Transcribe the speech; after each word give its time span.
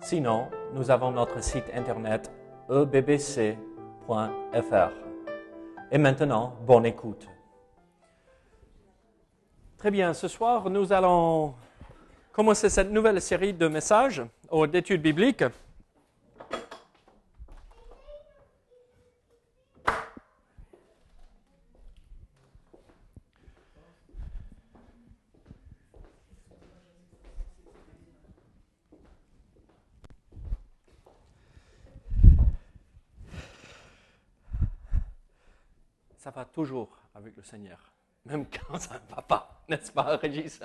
Sinon, 0.00 0.48
nous 0.74 0.90
avons 0.90 1.10
notre 1.10 1.42
site 1.42 1.64
internet 1.74 2.30
ebbc.fr. 2.70 3.56
Et 5.90 5.98
maintenant, 5.98 6.54
bonne 6.66 6.86
écoute. 6.86 7.26
Très 9.76 9.90
bien, 9.90 10.14
ce 10.14 10.28
soir, 10.28 10.70
nous 10.70 10.92
allons 10.92 11.54
commencer 12.32 12.68
cette 12.68 12.90
nouvelle 12.90 13.20
série 13.20 13.52
de 13.52 13.68
messages 13.68 14.22
d'études 14.70 15.02
bibliques. 15.02 15.44
Ça 36.28 36.40
va 36.40 36.44
toujours 36.44 36.90
avec 37.14 37.34
le 37.38 37.42
Seigneur, 37.42 37.78
même 38.26 38.44
quand 38.68 38.78
ça 38.78 38.96
ne 38.96 39.16
va 39.16 39.22
pas, 39.22 39.62
n'est-ce 39.66 39.90
pas, 39.90 40.14
Régis? 40.18 40.60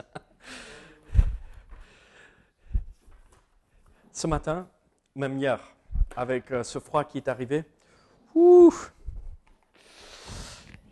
Ce 4.11 4.27
matin, 4.27 4.67
même 5.15 5.37
hier, 5.37 5.61
avec 6.17 6.51
euh, 6.51 6.63
ce 6.63 6.79
froid 6.79 7.05
qui 7.05 7.19
est 7.19 7.29
arrivé, 7.29 7.63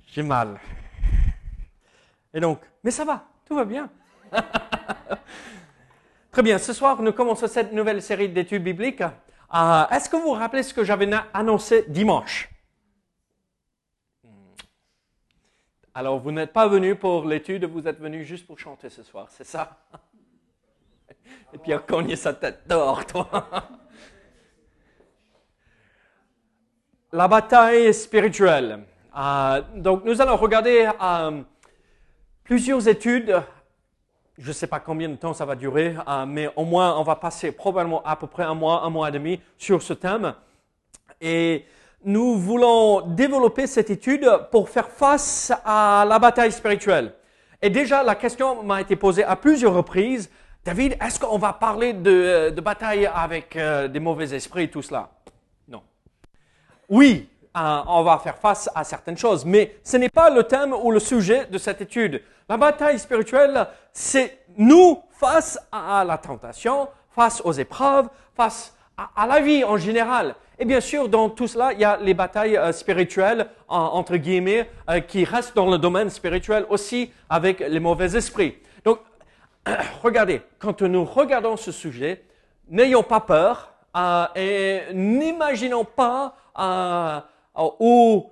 j'ai 0.07 0.23
mal. 0.23 0.57
Et 2.33 2.39
donc, 2.39 2.61
mais 2.81 2.91
ça 2.91 3.03
va, 3.03 3.27
tout 3.43 3.55
va 3.55 3.65
bien. 3.65 3.89
Très 6.31 6.43
bien, 6.43 6.57
ce 6.57 6.71
soir, 6.71 7.01
nous 7.01 7.11
commençons 7.11 7.47
cette 7.47 7.73
nouvelle 7.73 8.01
série 8.01 8.29
d'études 8.29 8.63
bibliques. 8.63 9.01
Euh, 9.01 9.87
Est-ce 9.89 10.09
que 10.09 10.15
vous 10.15 10.29
vous 10.29 10.31
rappelez 10.31 10.63
ce 10.63 10.73
que 10.73 10.85
j'avais 10.85 11.11
annoncé 11.33 11.83
dimanche? 11.89 12.50
Alors, 15.93 16.19
vous 16.19 16.31
n'êtes 16.31 16.53
pas 16.53 16.69
venu 16.69 16.95
pour 16.95 17.25
l'étude, 17.25 17.65
vous 17.65 17.85
êtes 17.85 17.99
venu 17.99 18.23
juste 18.23 18.47
pour 18.47 18.57
chanter 18.57 18.89
ce 18.89 19.03
soir, 19.03 19.27
c'est 19.29 19.43
ça? 19.43 19.77
Et 21.53 21.57
puis, 21.57 21.73
a 21.73 21.79
cogné 21.79 22.15
sa 22.15 22.33
tête 22.33 22.61
dehors, 22.65 23.05
toi. 23.05 23.27
La 27.11 27.27
bataille 27.27 27.93
spirituelle. 27.93 28.85
Euh, 29.17 29.61
donc, 29.75 30.05
nous 30.05 30.21
allons 30.21 30.37
regarder 30.37 30.89
euh, 31.01 31.41
plusieurs 32.45 32.87
études. 32.87 33.41
Je 34.37 34.47
ne 34.47 34.53
sais 34.53 34.67
pas 34.67 34.79
combien 34.79 35.09
de 35.09 35.17
temps 35.17 35.33
ça 35.33 35.43
va 35.43 35.55
durer, 35.55 35.97
euh, 36.07 36.25
mais 36.25 36.49
au 36.55 36.63
moins, 36.63 36.97
on 36.97 37.03
va 37.03 37.17
passer 37.17 37.51
probablement 37.51 38.01
à 38.03 38.15
peu 38.15 38.27
près 38.27 38.43
un 38.43 38.55
mois, 38.55 38.83
un 38.83 38.89
mois 38.89 39.09
et 39.09 39.11
demi 39.11 39.41
sur 39.57 39.81
ce 39.81 39.91
thème. 39.91 40.35
Et 41.19 41.65
nous 42.03 42.35
voulons 42.35 43.01
développer 43.01 43.67
cette 43.67 43.89
étude 43.89 44.27
pour 44.51 44.69
faire 44.69 44.89
face 44.89 45.51
à 45.63 46.05
la 46.07 46.19
bataille 46.19 46.51
spirituelle. 46.51 47.13
Et 47.61 47.69
déjà, 47.69 48.03
la 48.03 48.15
question 48.15 48.63
m'a 48.63 48.81
été 48.81 48.95
posée 48.95 49.23
à 49.23 49.35
plusieurs 49.35 49.73
reprises. 49.73 50.29
David, 50.65 50.97
est-ce 51.01 51.19
qu'on 51.19 51.37
va 51.37 51.53
parler 51.53 51.93
de, 51.93 52.49
de 52.49 52.61
bataille 52.61 53.09
avec 53.13 53.55
euh, 53.55 53.87
des 53.87 53.99
mauvais 53.99 54.33
esprits 54.33 54.63
et 54.63 54.69
tout 54.69 54.81
cela? 54.81 55.09
Non. 55.67 55.81
Oui, 56.89 57.29
euh, 57.55 57.81
on 57.87 58.03
va 58.03 58.17
faire 58.17 58.37
face 58.37 58.69
à 58.73 58.83
certaines 58.83 59.17
choses, 59.17 59.45
mais 59.45 59.75
ce 59.83 59.97
n'est 59.97 60.09
pas 60.09 60.29
le 60.29 60.43
thème 60.43 60.73
ou 60.73 60.91
le 60.91 60.99
sujet 60.99 61.45
de 61.45 61.57
cette 61.57 61.81
étude. 61.81 62.21
La 62.47 62.57
bataille 62.57 62.97
spirituelle, 62.97 63.67
c'est 63.93 64.39
nous 64.57 65.01
face 65.11 65.59
à 65.71 66.03
la 66.03 66.17
tentation, 66.17 66.87
face 67.11 67.41
aux 67.43 67.53
épreuves, 67.53 68.09
face 68.35 68.73
à, 69.15 69.27
la 69.27 69.41
vie 69.41 69.63
en 69.63 69.77
général. 69.77 70.35
Et 70.59 70.65
bien 70.65 70.79
sûr, 70.81 71.09
dans 71.09 71.29
tout 71.29 71.47
cela, 71.47 71.73
il 71.73 71.79
y 71.79 71.83
a 71.83 71.97
les 71.97 72.13
batailles 72.13 72.57
euh, 72.57 72.71
spirituelles, 72.71 73.47
entre 73.67 74.17
guillemets, 74.17 74.69
euh, 74.89 74.99
qui 74.99 75.23
restent 75.23 75.55
dans 75.55 75.69
le 75.69 75.77
domaine 75.77 76.09
spirituel 76.09 76.65
aussi 76.69 77.11
avec 77.29 77.59
les 77.59 77.79
mauvais 77.79 78.15
esprits. 78.15 78.57
Donc, 78.85 78.99
regardez, 80.03 80.41
quand 80.59 80.81
nous 80.81 81.03
regardons 81.03 81.57
ce 81.57 81.71
sujet, 81.71 82.23
n'ayons 82.69 83.03
pas 83.03 83.21
peur 83.21 83.73
euh, 83.97 84.25
et 84.35 84.81
n'imaginons 84.93 85.85
pas 85.85 86.35
ou 87.79 88.29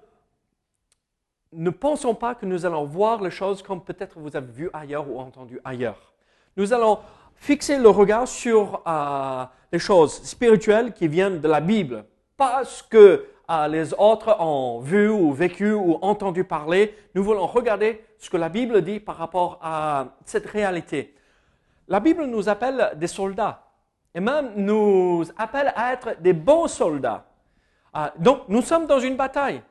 ne 1.52 1.70
pensons 1.72 2.14
pas 2.14 2.36
que 2.36 2.46
nous 2.46 2.66
allons 2.66 2.86
voir 2.86 3.22
les 3.24 3.32
choses 3.32 3.64
comme 3.64 3.82
peut-être 3.84 4.20
vous 4.20 4.36
avez 4.36 4.52
vu 4.52 4.70
ailleurs 4.72 5.10
ou 5.10 5.20
entendu 5.20 5.60
ailleurs. 5.64 6.14
Nous 6.58 6.74
allons 6.74 7.00
fixer 7.40 7.78
le 7.78 7.90
regard 7.90 8.28
sur 8.28 8.82
euh, 8.86 9.46
les 9.72 9.80
choses 9.80 10.22
spirituelles 10.24 10.94
qui 10.94 11.08
viennent 11.08 11.40
de 11.40 11.48
la 11.48 11.62
Bible, 11.62 12.06
pas 12.38 12.64
ce 12.64 12.84
que 12.84 13.26
euh, 13.50 13.68
les 13.68 13.94
autres 13.94 14.40
ont 14.40 14.80
vu 14.80 15.10
ou 15.10 15.32
vécu 15.32 15.72
ou 15.72 15.98
entendu 16.02 16.44
parler. 16.44 16.96
Nous 17.16 17.24
voulons 17.24 17.48
regarder 17.48 18.04
ce 18.20 18.30
que 18.30 18.38
la 18.38 18.50
Bible 18.50 18.82
dit 18.84 19.00
par 19.00 19.18
rapport 19.18 19.58
à 19.62 20.08
cette 20.26 20.46
réalité. 20.46 21.16
La 21.88 22.00
Bible 22.00 22.26
nous 22.26 22.50
appelle 22.50 22.92
des 22.96 23.08
soldats 23.08 23.64
et 24.14 24.20
même 24.20 24.52
nous 24.56 25.24
appelle 25.38 25.74
à 25.76 25.94
être 25.94 26.22
des 26.22 26.34
bons 26.34 26.68
soldats. 26.68 27.26
Euh, 27.96 28.08
donc, 28.18 28.42
nous 28.50 28.62
sommes 28.62 28.86
dans 28.86 29.00
une 29.00 29.16
bataille. 29.16 29.62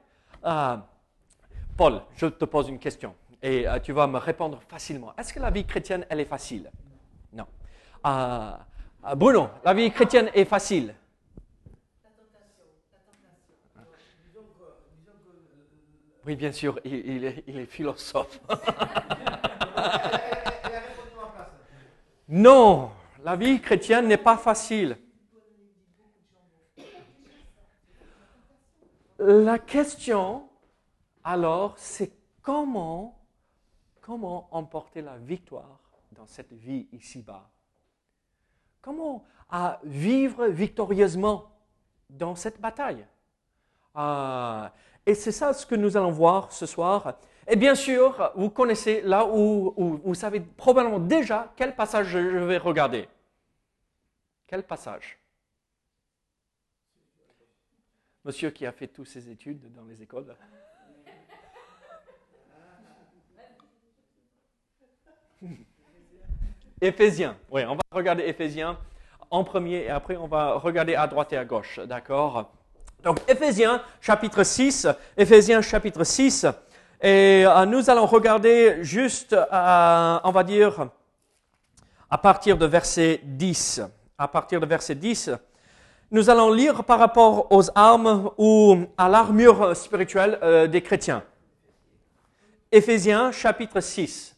Paul, 1.76 2.00
je 2.16 2.26
te 2.26 2.44
pose 2.44 2.68
une 2.68 2.78
question 2.78 3.14
et 3.42 3.66
tu 3.82 3.92
vas 3.92 4.06
me 4.06 4.18
répondre 4.18 4.60
facilement. 4.68 5.12
Est-ce 5.16 5.32
que 5.32 5.40
la 5.40 5.50
vie 5.50 5.64
chrétienne, 5.64 6.04
elle 6.08 6.20
est 6.20 6.24
facile? 6.24 6.70
Bruno, 9.16 9.48
la 9.64 9.74
vie 9.74 9.90
chrétienne 9.90 10.30
est 10.34 10.44
facile 10.44 10.94
Oui, 16.28 16.36
bien 16.36 16.52
sûr, 16.52 16.78
il, 16.84 17.24
est, 17.24 17.42
il 17.46 17.56
est 17.56 17.64
philosophe. 17.64 18.38
non, 22.28 22.90
la 23.24 23.34
vie 23.34 23.58
chrétienne 23.62 24.08
n'est 24.08 24.18
pas 24.18 24.36
facile. 24.36 24.98
La 29.18 29.58
question, 29.58 30.50
alors, 31.24 31.78
c'est 31.78 32.12
comment 32.42 33.18
emporter 34.06 35.00
la 35.00 35.16
victoire 35.16 35.80
dans 36.12 36.26
cette 36.26 36.52
vie 36.52 36.88
ici-bas? 36.92 37.48
Comment 38.88 39.22
à 39.50 39.80
vivre 39.84 40.46
victorieusement 40.46 41.52
dans 42.08 42.34
cette 42.34 42.58
bataille? 42.58 43.04
Ah, 43.94 44.72
Et 45.04 45.14
c'est 45.14 45.30
ça 45.30 45.52
ce 45.52 45.66
que 45.66 45.74
nous 45.74 45.98
allons 45.98 46.10
voir 46.10 46.50
ce 46.52 46.64
soir. 46.64 47.18
Et 47.46 47.56
bien 47.56 47.74
sûr, 47.74 48.32
vous 48.34 48.48
connaissez 48.48 49.02
là 49.02 49.26
où, 49.26 49.74
où 49.76 50.00
vous 50.02 50.14
savez 50.14 50.40
probablement 50.40 51.00
déjà 51.00 51.52
quel 51.54 51.76
passage 51.76 52.06
je 52.06 52.18
vais 52.18 52.56
regarder. 52.56 53.10
Quel 54.46 54.62
passage? 54.62 55.18
Monsieur 58.24 58.48
qui 58.48 58.64
a 58.64 58.72
fait 58.72 58.88
toutes 58.88 59.08
ses 59.08 59.28
études 59.28 59.70
dans 59.74 59.84
les 59.84 60.00
écoles. 60.02 60.34
Éphésiens. 66.80 67.36
Oui, 67.50 67.62
on 67.68 67.74
va 67.74 67.80
regarder 67.90 68.24
Éphésiens 68.24 68.78
en 69.30 69.42
premier 69.42 69.84
et 69.84 69.90
après 69.90 70.16
on 70.16 70.28
va 70.28 70.54
regarder 70.54 70.94
à 70.94 71.06
droite 71.06 71.32
et 71.32 71.36
à 71.36 71.44
gauche. 71.44 71.80
D'accord? 71.80 72.52
Donc 73.02 73.18
Éphésiens 73.28 73.82
chapitre 74.00 74.44
6. 74.44 74.86
Éphésiens 75.16 75.60
chapitre 75.60 76.04
6. 76.04 76.46
Et 77.00 77.44
euh, 77.46 77.66
nous 77.66 77.90
allons 77.90 78.06
regarder 78.06 78.78
juste, 78.82 79.32
euh, 79.32 80.18
on 80.24 80.30
va 80.30 80.44
dire, 80.44 80.88
à 82.10 82.18
partir 82.18 82.56
de 82.56 82.66
verset 82.66 83.20
10. 83.24 83.82
À 84.16 84.28
partir 84.28 84.60
de 84.60 84.66
verset 84.66 84.94
10. 84.94 85.30
Nous 86.10 86.30
allons 86.30 86.52
lire 86.52 86.84
par 86.84 86.98
rapport 86.98 87.52
aux 87.52 87.64
armes 87.74 88.30
ou 88.38 88.78
à 88.96 89.08
l'armure 89.08 89.76
spirituelle 89.76 90.38
euh, 90.42 90.66
des 90.66 90.80
chrétiens. 90.80 91.22
Éphésiens 92.70 93.32
chapitre 93.32 93.80
6. 93.80 94.37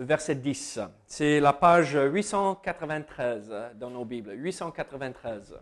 Verset 0.00 0.36
10. 0.36 0.80
C'est 1.06 1.40
la 1.40 1.52
page 1.52 1.94
893 1.94 3.52
dans 3.78 3.90
nos 3.90 4.04
Bibles. 4.04 4.32
893. 4.34 5.58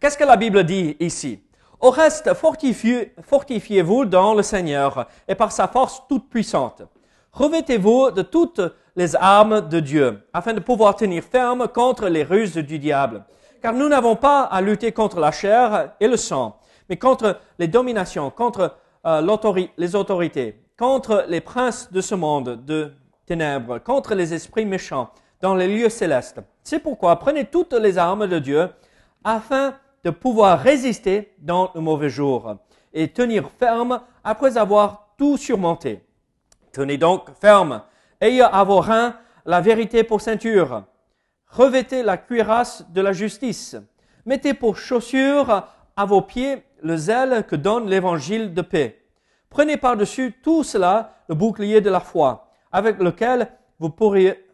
Qu'est-ce 0.00 0.18
que 0.18 0.24
la 0.24 0.36
Bible 0.36 0.64
dit 0.64 0.96
ici? 0.98 1.40
Au 1.80 1.90
reste, 1.90 2.32
fortifiez-vous 2.34 4.04
dans 4.04 4.34
le 4.34 4.42
Seigneur 4.42 5.06
et 5.26 5.34
par 5.34 5.52
sa 5.52 5.68
force 5.68 6.02
toute 6.08 6.28
puissante. 6.28 6.82
Revêtez-vous 7.32 8.10
de 8.10 8.22
toutes 8.22 8.60
les 8.94 9.16
armes 9.16 9.68
de 9.68 9.80
Dieu, 9.80 10.22
afin 10.32 10.52
de 10.52 10.60
pouvoir 10.60 10.96
tenir 10.96 11.24
ferme 11.24 11.66
contre 11.66 12.08
les 12.08 12.24
ruses 12.24 12.56
du 12.56 12.78
diable. 12.78 13.24
Car 13.62 13.72
nous 13.72 13.88
n'avons 13.88 14.16
pas 14.16 14.42
à 14.42 14.60
lutter 14.60 14.92
contre 14.92 15.18
la 15.18 15.32
chair 15.32 15.94
et 15.98 16.08
le 16.08 16.16
sang, 16.16 16.58
mais 16.88 16.96
contre 16.96 17.38
les 17.58 17.68
dominations, 17.68 18.30
contre 18.30 18.76
euh, 19.06 19.66
les 19.78 19.96
autorités, 19.96 20.60
contre 20.76 21.24
les 21.28 21.40
princes 21.40 21.90
de 21.90 22.00
ce 22.00 22.14
monde 22.14 22.64
de 22.64 22.92
ténèbres, 23.26 23.78
contre 23.78 24.14
les 24.14 24.34
esprits 24.34 24.66
méchants 24.66 25.10
dans 25.40 25.54
les 25.54 25.68
lieux 25.68 25.88
célestes. 25.88 26.40
C'est 26.62 26.78
pourquoi 26.78 27.18
prenez 27.18 27.44
toutes 27.44 27.74
les 27.74 27.98
armes 27.98 28.26
de 28.26 28.38
Dieu 28.38 28.68
afin 29.24 29.74
de 30.04 30.10
pouvoir 30.10 30.58
résister 30.60 31.34
dans 31.38 31.70
le 31.74 31.80
mauvais 31.80 32.08
jour 32.08 32.56
et 32.92 33.08
tenir 33.08 33.50
ferme 33.58 34.00
après 34.24 34.56
avoir 34.56 35.14
tout 35.16 35.36
surmonté. 35.36 36.02
Tenez 36.72 36.96
donc 36.96 37.30
ferme, 37.40 37.82
ayez 38.20 38.42
à 38.42 38.64
vos 38.64 38.80
reins 38.80 39.16
la 39.44 39.60
vérité 39.60 40.04
pour 40.04 40.20
ceinture, 40.20 40.84
revêtez 41.48 42.02
la 42.02 42.16
cuirasse 42.16 42.84
de 42.90 43.00
la 43.00 43.12
justice, 43.12 43.76
mettez 44.24 44.54
pour 44.54 44.76
chaussure 44.76 45.66
à 45.96 46.04
vos 46.04 46.22
pieds 46.22 46.62
le 46.82 46.96
zèle 46.96 47.44
que 47.46 47.56
donne 47.56 47.88
l'évangile 47.88 48.54
de 48.54 48.62
paix. 48.62 49.04
Prenez 49.50 49.76
par-dessus 49.76 50.34
tout 50.42 50.64
cela 50.64 51.16
le 51.28 51.34
bouclier 51.34 51.80
de 51.80 51.90
la 51.90 52.00
foi, 52.00 52.51
avec 52.72 52.98
lequel 52.98 53.50
vous 53.78 53.90
pourrez, 53.90 54.46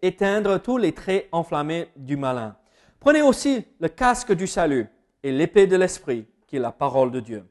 éteindre 0.00 0.58
tous 0.58 0.78
les 0.78 0.92
traits 0.92 1.28
enflammés 1.30 1.88
du 1.96 2.16
malin. 2.16 2.56
Prenez 2.98 3.20
aussi 3.20 3.66
le 3.78 3.88
casque 3.88 4.32
du 4.32 4.46
salut 4.46 4.88
et 5.22 5.30
l'épée 5.30 5.66
de 5.66 5.76
l'esprit, 5.76 6.26
qui 6.46 6.56
est 6.56 6.60
la 6.60 6.72
parole 6.72 7.10
de 7.10 7.20
Dieu. 7.20 7.46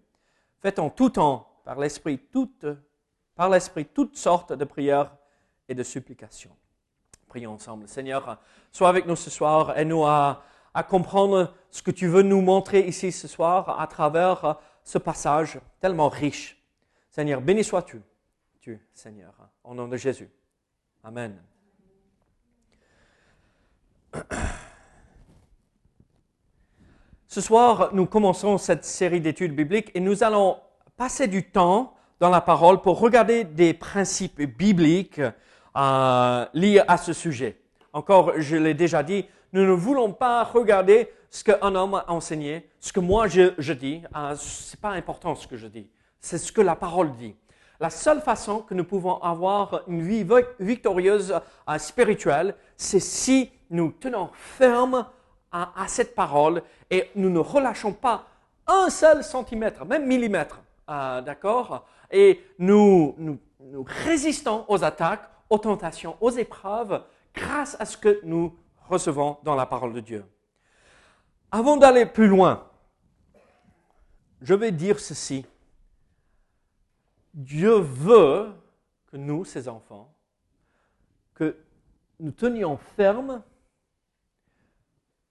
Faites 0.59 0.79
en 0.79 0.89
tout 0.89 1.11
temps, 1.11 1.47
par 1.63 1.79
l'esprit, 1.79 2.17
toutes, 2.17 2.65
par 3.35 3.49
l'esprit, 3.49 3.85
toutes 3.85 4.17
sortes 4.17 4.53
de 4.53 4.65
prières 4.65 5.15
et 5.69 5.75
de 5.75 5.83
supplications. 5.83 6.55
Prions 7.27 7.53
ensemble. 7.53 7.87
Seigneur, 7.87 8.39
sois 8.71 8.89
avec 8.89 9.05
nous 9.05 9.15
ce 9.15 9.29
soir. 9.29 9.77
et 9.77 9.85
nous 9.85 10.03
à, 10.05 10.43
à 10.73 10.83
comprendre 10.83 11.53
ce 11.69 11.81
que 11.81 11.91
tu 11.91 12.07
veux 12.07 12.23
nous 12.23 12.41
montrer 12.41 12.87
ici 12.87 13.11
ce 13.11 13.27
soir 13.27 13.79
à 13.79 13.87
travers 13.87 14.59
ce 14.83 14.97
passage 14.97 15.59
tellement 15.79 16.09
riche. 16.09 16.61
Seigneur, 17.09 17.41
béni 17.41 17.63
sois-tu, 17.63 18.01
tu, 18.59 18.79
Seigneur, 18.93 19.33
au 19.63 19.73
nom 19.73 19.87
de 19.87 19.97
Jésus. 19.97 20.29
Amen. 21.03 21.41
Ce 27.27 27.41
soir, 27.41 27.89
nous 27.93 28.05
commençons 28.05 28.57
cette 28.57 28.85
série 28.85 29.19
d'études 29.19 29.55
bibliques 29.55 29.91
et 29.95 29.99
nous 29.99 30.23
allons 30.23 30.59
passer 30.97 31.27
du 31.27 31.49
temps 31.49 31.95
dans 32.19 32.29
la 32.29 32.41
parole 32.41 32.81
pour 32.81 32.99
regarder 32.99 33.43
des 33.43 33.73
principes 33.73 34.41
bibliques 34.41 35.19
euh, 35.75 36.45
liés 36.53 36.83
à 36.87 36.97
ce 36.97 37.11
sujet. 37.11 37.59
Encore, 37.91 38.33
je 38.37 38.55
l'ai 38.55 38.75
déjà 38.75 39.01
dit, 39.01 39.25
nous 39.51 39.65
ne 39.65 39.71
voulons 39.71 40.13
pas 40.13 40.43
regarder 40.43 41.09
ce 41.29 41.43
qu'un 41.43 41.73
homme 41.73 41.95
a 41.95 42.11
enseigné, 42.11 42.69
ce 42.79 42.93
que 42.93 42.99
moi 42.99 43.27
je, 43.27 43.73
dis. 43.73 44.03
Euh, 44.15 44.35
ce 44.35 44.75
n'est 44.75 44.79
pas 44.79 44.91
important 44.91 45.33
ce 45.33 45.47
que 45.47 45.57
je 45.57 45.65
dis, 45.65 45.89
c'est 46.19 46.37
ce 46.37 46.51
que 46.51 46.61
la 46.61 46.75
parole 46.75 47.15
dit. 47.15 47.35
La 47.79 47.89
seule 47.89 48.21
façon 48.21 48.61
que 48.61 48.73
nous 48.73 48.83
pouvons 48.83 49.17
avoir 49.21 49.81
une 49.87 50.01
vie 50.01 50.25
victorieuse 50.59 51.33
euh, 51.67 51.77
spirituelle, 51.77 52.55
c'est 52.77 52.99
si 52.99 53.51
nous 53.69 53.91
tenons 53.91 54.29
ferme 54.33 55.07
à, 55.51 55.87
cette 55.87 56.15
parole 56.15 56.63
et 56.89 57.11
nous 57.15 57.29
ne 57.29 57.39
relâchons 57.39 57.93
pas 57.93 58.25
un 58.65 58.89
seul 58.89 59.23
centimètre, 59.23 59.85
même 59.85 60.07
millimètre, 60.07 60.61
euh, 60.89 61.21
d'accord? 61.21 61.85
Et 62.11 62.43
nous, 62.57 63.15
résistons 64.05 64.65
aux 64.67 64.83
attaques, 64.83 65.29
aux 65.49 65.59
tentations, 65.59 66.17
aux 66.21 66.31
épreuves 66.31 67.03
grâce 67.35 67.75
à 67.79 67.85
ce 67.85 67.97
que 67.97 68.19
nous 68.23 68.55
recevons 68.87 69.37
dans 69.43 69.55
la 69.55 69.65
parole 69.65 69.93
de 69.93 69.99
Dieu. 69.99 70.25
Avant 71.51 71.77
d'aller 71.77 72.05
plus 72.05 72.27
loin, 72.27 72.63
je 74.41 74.53
vais 74.53 74.71
dire 74.71 74.99
ceci. 74.99 75.45
Dieu 77.33 77.79
veut 77.79 78.53
que 79.07 79.17
nous, 79.17 79.43
ses 79.45 79.67
enfants, 79.67 80.13
que 81.33 81.57
nous 82.19 82.31
tenions 82.31 82.77
ferme 82.77 83.43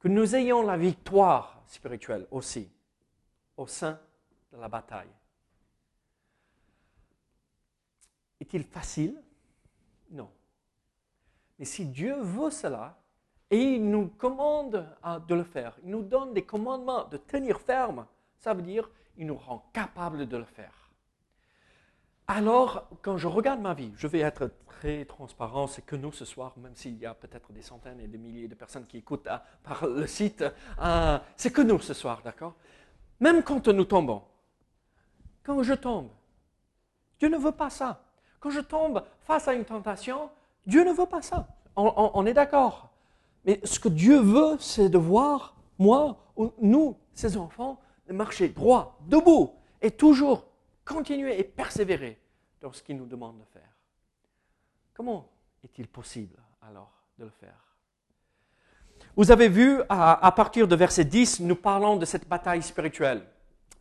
que 0.02 0.08
nous 0.08 0.34
ayons 0.34 0.62
la 0.62 0.76
victoire 0.76 1.62
spirituelle 1.68 2.26
aussi 2.32 2.68
au 3.56 3.68
sein 3.68 4.00
de 4.52 4.58
la 4.58 4.68
bataille. 4.68 5.12
Est-il 8.40 8.64
facile? 8.64 9.22
Non. 10.10 10.28
Mais 11.56 11.64
si 11.64 11.86
Dieu 11.86 12.20
veut 12.20 12.50
cela, 12.50 12.98
et 13.48 13.74
il 13.74 13.88
nous 13.88 14.08
commande 14.08 14.88
de 15.28 15.34
le 15.34 15.44
faire, 15.44 15.78
il 15.84 15.90
nous 15.90 16.02
donne 16.02 16.34
des 16.34 16.44
commandements 16.44 17.04
de 17.04 17.18
tenir 17.18 17.60
ferme, 17.60 18.06
ça 18.38 18.54
veut 18.54 18.62
dire 18.62 18.90
il 19.16 19.26
nous 19.26 19.36
rend 19.36 19.70
capables 19.72 20.26
de 20.26 20.36
le 20.36 20.44
faire. 20.44 20.81
Alors, 22.28 22.88
quand 23.02 23.16
je 23.16 23.26
regarde 23.26 23.60
ma 23.60 23.74
vie, 23.74 23.92
je 23.96 24.06
vais 24.06 24.20
être 24.20 24.50
très 24.66 25.04
transparent, 25.04 25.66
c'est 25.66 25.82
que 25.82 25.96
nous 25.96 26.12
ce 26.12 26.24
soir, 26.24 26.54
même 26.56 26.74
s'il 26.74 26.96
y 26.98 27.06
a 27.06 27.14
peut-être 27.14 27.52
des 27.52 27.62
centaines 27.62 28.00
et 28.00 28.06
des 28.06 28.18
milliers 28.18 28.48
de 28.48 28.54
personnes 28.54 28.86
qui 28.86 28.98
écoutent 28.98 29.26
hein, 29.26 29.40
par 29.62 29.86
le 29.86 30.06
site, 30.06 30.44
euh, 30.80 31.18
c'est 31.36 31.52
que 31.52 31.62
nous 31.62 31.80
ce 31.80 31.94
soir, 31.94 32.20
d'accord? 32.24 32.54
Même 33.20 33.42
quand 33.42 33.68
nous 33.68 33.84
tombons, 33.84 34.22
quand 35.42 35.62
je 35.62 35.74
tombe, 35.74 36.08
Dieu 37.18 37.28
ne 37.28 37.38
veut 37.38 37.52
pas 37.52 37.70
ça. 37.70 38.02
Quand 38.40 38.50
je 38.50 38.60
tombe 38.60 39.04
face 39.20 39.46
à 39.46 39.54
une 39.54 39.64
tentation, 39.64 40.30
Dieu 40.66 40.84
ne 40.84 40.92
veut 40.92 41.06
pas 41.06 41.22
ça. 41.22 41.46
On, 41.76 42.26
est 42.26 42.34
d'accord. 42.34 42.90
Mais 43.44 43.60
ce 43.64 43.78
que 43.78 43.88
Dieu 43.88 44.18
veut, 44.18 44.56
c'est 44.58 44.88
de 44.88 44.98
voir 44.98 45.54
moi, 45.78 46.18
ou 46.36 46.52
nous, 46.60 46.96
ses 47.14 47.36
enfants, 47.36 47.80
marcher 48.08 48.48
droit, 48.48 48.98
debout, 49.06 49.52
et 49.80 49.90
toujours 49.90 50.44
continuer 50.84 51.38
et 51.38 51.44
persévérer 51.44 52.18
dans 52.60 52.72
ce 52.72 52.82
qu'il 52.82 52.96
nous 52.96 53.06
demande 53.06 53.38
de 53.38 53.44
faire. 53.52 53.70
Comment 54.94 55.28
est-il 55.64 55.88
possible 55.88 56.38
alors 56.60 56.92
de 57.18 57.24
le 57.24 57.30
faire? 57.30 57.62
Vous 59.16 59.30
avez 59.30 59.48
vu, 59.48 59.80
à, 59.88 60.32
partir 60.34 60.66
de 60.66 60.76
verset 60.76 61.04
10, 61.04 61.40
nous 61.40 61.56
parlons 61.56 61.96
de 61.96 62.04
cette 62.04 62.28
bataille 62.28 62.62
spirituelle. 62.62 63.22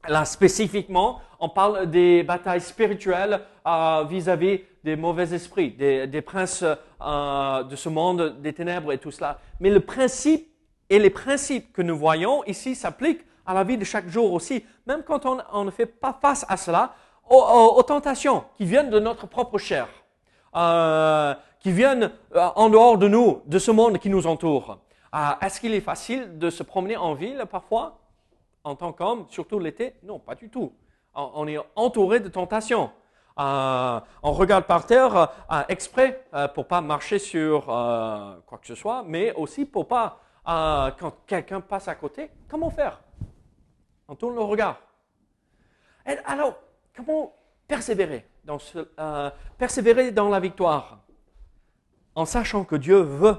Là, 0.07 0.25
spécifiquement, 0.25 1.21
on 1.39 1.47
parle 1.47 1.89
des 1.89 2.23
batailles 2.23 2.61
spirituelles 2.61 3.39
euh, 3.65 4.03
vis-à-vis 4.09 4.61
des 4.83 4.95
mauvais 4.95 5.31
esprits, 5.33 5.71
des, 5.71 6.21
princes 6.21 6.63
euh, 6.63 7.63
de 7.63 7.75
ce 7.75 7.87
monde, 7.87 8.41
des 8.41 8.51
ténèbres 8.51 8.91
et 8.91 8.97
tout 8.97 9.11
cela. 9.11 9.39
Mais 9.59 9.69
le 9.69 9.79
principe 9.79 10.51
et 10.89 10.99
les 10.99 11.11
principes 11.11 11.71
que 11.71 11.81
nous 11.81 11.97
voyons 11.97 12.43
ici 12.45 12.75
s'appliquent 12.75 13.23
à 13.45 13.53
la 13.53 13.63
vie 13.63 13.77
de 13.77 13.85
chaque 13.85 14.09
jour 14.09 14.33
aussi, 14.33 14.65
même 14.85 15.03
quand 15.03 15.25
on, 15.25 15.63
ne 15.63 15.71
fait 15.71 15.85
pas 15.85 16.17
face 16.19 16.45
à 16.49 16.57
cela, 16.57 16.95
aux, 17.31 17.83
tentations 17.83 18.43
qui 18.55 18.65
viennent 18.65 18.89
de 18.89 18.99
notre 18.99 19.27
propre 19.27 19.57
chair, 19.57 19.87
euh, 20.55 21.33
qui 21.59 21.71
viennent 21.71 22.11
euh, 22.35 22.49
en 22.55 22.69
dehors 22.69 22.97
de 22.97 23.07
nous, 23.07 23.41
de 23.45 23.59
ce 23.59 23.71
monde 23.71 23.97
qui 23.97 24.09
nous 24.09 24.27
entoure. 24.27 24.79
Euh, 25.15 25.17
est-ce 25.41 25.59
qu'il 25.59 25.73
est 25.73 25.81
facile 25.81 26.37
de 26.37 26.49
se 26.49 26.63
promener 26.63 26.97
en 26.97 27.13
ville 27.13 27.45
parfois, 27.49 27.99
en 28.63 28.75
tant 28.75 28.91
qu'homme, 28.91 29.25
surtout 29.29 29.59
l'été 29.59 29.95
Non, 30.03 30.19
pas 30.19 30.35
du 30.35 30.49
tout. 30.49 30.73
On, 31.13 31.45
est 31.47 31.57
entouré 31.75 32.21
de 32.21 32.29
tentations. 32.29 32.89
on 33.35 34.31
regarde 34.31 34.63
par 34.63 34.85
terre 34.85 35.29
exprès 35.67 36.25
pour 36.53 36.67
pas 36.67 36.79
marcher 36.79 37.19
sur 37.19 37.65
quoi 37.65 38.57
que 38.61 38.67
ce 38.67 38.75
soit, 38.75 39.03
mais 39.05 39.33
aussi 39.33 39.65
pour 39.65 39.89
pas 39.89 40.19
quand 40.45 41.13
quelqu'un 41.27 41.59
passe 41.59 41.89
à 41.89 41.95
côté, 41.95 42.29
comment 42.47 42.69
faire? 42.69 43.01
On 44.07 44.15
tourne 44.15 44.35
le 44.35 44.41
regard. 44.41 44.77
alors, 46.25 46.55
comment 46.95 47.33
persévérer 47.67 48.25
dans, 48.43 48.59
ce, 48.59 48.79
euh, 48.99 49.29
persévérer 49.57 50.11
dans 50.11 50.29
la 50.29 50.39
victoire 50.39 50.99
en 52.15 52.25
sachant 52.25 52.63
que 52.63 52.75
Dieu 52.75 52.99
veut 52.99 53.37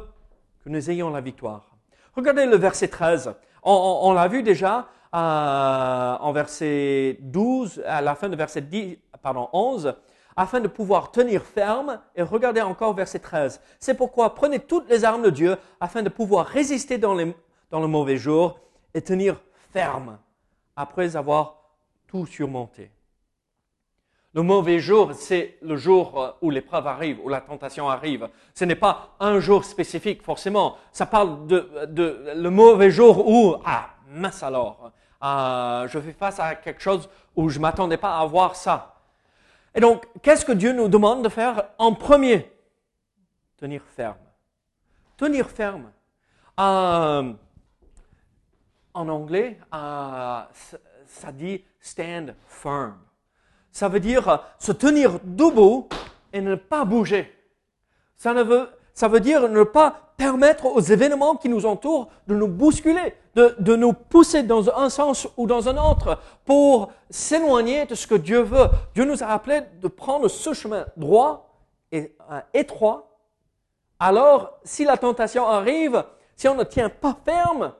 que 0.65 0.69
nous 0.69 0.91
ayons 0.91 1.11
la 1.11 1.21
victoire 1.21 1.73
Regardez 2.15 2.47
le 2.47 2.57
verset 2.57 2.89
13. 2.89 3.35
On, 3.63 4.13
l'a 4.13 4.29
vu 4.29 4.43
déjà 4.43 4.89
euh, 5.15 6.17
en 6.21 6.33
verset 6.33 7.17
12, 7.21 7.83
à 7.87 8.03
la 8.03 8.15
fin 8.15 8.29
de 8.29 8.37
verset 8.37 8.61
10, 8.61 8.99
pardon, 9.23 9.49
11, 9.53 9.95
afin 10.37 10.61
de 10.61 10.69
pouvoir 10.69 11.11
tenir 11.11 11.43
ferme. 11.43 12.01
Et 12.15 12.23
regardez 12.23 12.61
encore 12.61 12.95
verset 12.95 13.21
13. 13.21 13.61
C'est 13.79 13.95
pourquoi 13.95 14.35
prenez 14.35 14.59
toutes 14.59 14.89
les 14.91 15.05
armes 15.05 15.23
de 15.23 15.31
Dieu 15.31 15.57
afin 15.81 16.03
de 16.03 16.09
pouvoir 16.09 16.47
résister 16.47 16.99
dans 16.99 17.15
le 17.15 17.87
mauvais 17.87 18.17
jour 18.17 18.59
et 18.93 19.01
tenir 19.01 19.41
ferme 19.73 20.19
après 20.77 21.17
avoir 21.17 21.63
tout 22.07 22.27
surmonté. 22.27 22.91
Le 24.35 24.41
mauvais 24.41 24.79
jour, 24.79 25.13
c'est 25.13 25.59
le 25.61 25.77
jour 25.77 26.19
euh, 26.23 26.31
où 26.41 26.49
l'épreuve 26.49 26.87
arrive, 26.87 27.21
où 27.23 27.29
la 27.29 27.43
tentation 27.43 27.91
arrive. 27.91 28.31
Ce 28.55 28.65
n'est 28.65 28.77
pas 28.77 29.15
un 29.21 29.41
jour 29.41 29.63
spécifique, 29.63 30.23
forcément. 30.23 30.79
Ça 30.91 31.05
parle 31.05 31.47
de, 31.47 32.33
le 32.35 32.49
mauvais 32.49 32.91
jour 32.91 33.29
où, 33.29 33.57
ah, 33.65 33.91
mince 34.09 34.43
alors, 34.43 34.91
euh, 35.23 35.87
je 35.87 35.99
fais 35.99 36.13
face 36.13 36.41
à 36.41 36.55
quelque 36.55 36.81
chose 36.81 37.11
où 37.37 37.51
je 37.51 37.59
m'attendais 37.59 37.99
pas 37.99 38.19
à 38.19 38.25
voir 38.25 38.57
ça. 38.57 38.95
Et 39.75 39.81
donc, 39.81 40.07
qu'est-ce 40.23 40.47
que 40.47 40.53
Dieu 40.53 40.73
nous 40.73 40.89
demande 40.89 41.23
de 41.23 41.29
faire 41.29 41.65
en 41.77 41.93
premier? 41.93 42.51
Tenir 43.59 43.83
ferme. 43.83 44.17
Tenir 45.19 45.49
ferme. 45.51 45.93
Euh, 46.59 47.33
en 48.95 49.09
anglais, 49.09 49.59
ça 49.71 51.33
dit 51.33 51.63
stand 51.81 52.35
firm. 52.47 52.99
Ça 53.73 53.89
veut 53.89 54.01
dire 54.01 54.45
se 54.59 54.71
tenir 54.71 55.19
debout 55.25 55.89
et 56.33 56.41
ne 56.41 56.55
pas 56.55 56.85
bouger. 56.85 57.33
Ça, 58.17 58.35
ne 58.35 58.43
veut, 58.43 58.69
ça 58.95 59.09
veut 59.09 59.21
dire 59.21 59.49
ne 59.49 59.65
pas 59.65 60.13
permettre 60.17 60.67
aux 60.67 60.81
événements 60.81 61.37
qui 61.37 61.49
nous 61.49 61.67
entourent 61.67 62.09
de 62.29 62.35
nous 62.35 62.47
bousculer, 62.47 63.17
de, 63.35 63.57
de 63.59 63.75
nous 63.75 63.95
pousser 63.95 64.43
dans 64.43 64.69
un 64.79 64.91
sens 64.91 65.27
ou 65.37 65.47
dans 65.47 65.69
un 65.69 65.79
autre 65.79 66.19
pour 66.45 66.93
s'éloigner 67.11 67.87
de 67.87 67.95
ce 67.95 68.07
que 68.07 68.15
Dieu 68.15 68.43
veut. 68.43 68.69
Dieu 68.95 69.05
nous 69.05 69.23
a 69.23 69.29
appelé 69.29 69.63
de 69.81 69.89
prendre 69.89 70.29
ce 70.29 70.53
chemin 70.53 70.85
droit 70.97 71.49
et 71.91 72.15
euh, 72.31 72.41
étroit. 72.55 73.09
Alors, 73.99 74.59
si 74.65 74.85
la 74.85 74.97
tentation 74.97 75.47
arrive, 75.47 76.05
si 76.37 76.47
on 76.47 76.55
ne 76.55 76.65
tient 76.65 76.91
pas 76.91 77.17
ferme, 77.25 77.73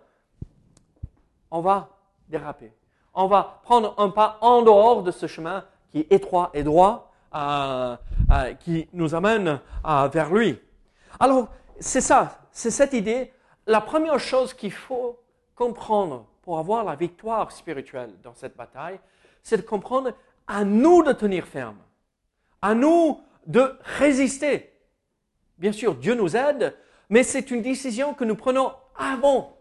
on 1.51 1.61
va 1.61 1.89
déraper. 2.29 2.73
On 3.15 3.27
va 3.27 3.61
prendre 3.63 3.95
un 3.99 4.09
pas 4.09 4.39
en 4.41 4.63
dehors 4.63 5.03
de 5.03 5.11
ce 5.11 5.27
chemin 5.27 5.65
qui 5.93 6.01
est 6.01 6.13
étroit 6.13 6.51
et 6.55 6.65
droit, 6.65 7.13
euh, 7.35 7.97
euh, 8.31 8.55
qui 8.55 8.89
nous 8.93 9.15
amène 9.15 9.61
euh, 9.87 10.09
vers 10.09 10.33
lui. 10.33 10.59
Alors, 11.21 11.49
c'est 11.79 12.01
ça, 12.01 12.41
c'est 12.51 12.71
cette 12.71 12.95
idée. 12.95 13.33
La 13.67 13.81
première 13.81 14.19
chose 14.19 14.55
qu'il 14.55 14.73
faut 14.73 15.21
comprendre 15.55 16.27
pour 16.43 16.59
avoir 16.59 16.85
la 16.85 16.97
victoire 16.97 17.53
spirituelle 17.53 18.11
dans 18.23 18.35
cette 18.35 18.57
bataille, 18.57 18.99
c'est 19.43 19.59
de 19.59 19.63
comprendre 19.63 20.13
à 20.47 20.65
nous 20.65 21.03
de 21.03 21.13
tenir 21.13 21.47
ferme, 21.47 21.79
à 22.61 22.75
nous 22.75 23.21
de 23.47 23.79
résister. 23.99 24.73
Bien 25.59 25.73
sûr, 25.73 25.95
Dieu 25.95 26.15
nous 26.15 26.37
aide, 26.37 26.77
mais 27.09 27.23
c'est 27.23 27.51
une 27.51 27.63
décision 27.63 28.15
que 28.15 28.25
nous 28.25 28.37
prenons 28.37 28.73
avant 28.97 29.57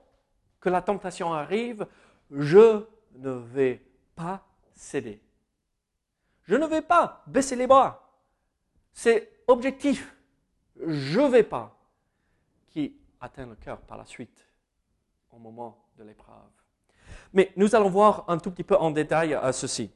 que 0.59 0.69
la 0.69 0.81
tentation 0.81 1.33
arrive. 1.33 1.85
Je 2.31 2.83
ne 3.17 3.31
vais 3.31 3.81
pas 4.15 4.41
céder. 4.73 5.21
Je 6.43 6.55
ne 6.55 6.65
vais 6.65 6.81
pas 6.81 7.24
baisser 7.27 7.55
les 7.55 7.67
bras. 7.67 8.10
C'est 8.93 9.43
objectif. 9.48 10.15
Je 10.86 11.19
ne 11.19 11.27
vais 11.27 11.43
pas. 11.43 11.77
Qui 12.69 12.95
atteint 13.19 13.45
le 13.45 13.55
cœur 13.55 13.79
par 13.81 13.98
la 13.98 14.05
suite 14.05 14.48
au 15.31 15.38
moment 15.38 15.86
de 15.98 16.03
l'épreuve. 16.03 16.36
Mais 17.33 17.51
nous 17.55 17.75
allons 17.75 17.89
voir 17.89 18.25
un 18.27 18.38
tout 18.38 18.51
petit 18.51 18.63
peu 18.63 18.75
en 18.75 18.91
détail 18.91 19.33
euh, 19.33 19.51
ceci. 19.51 19.91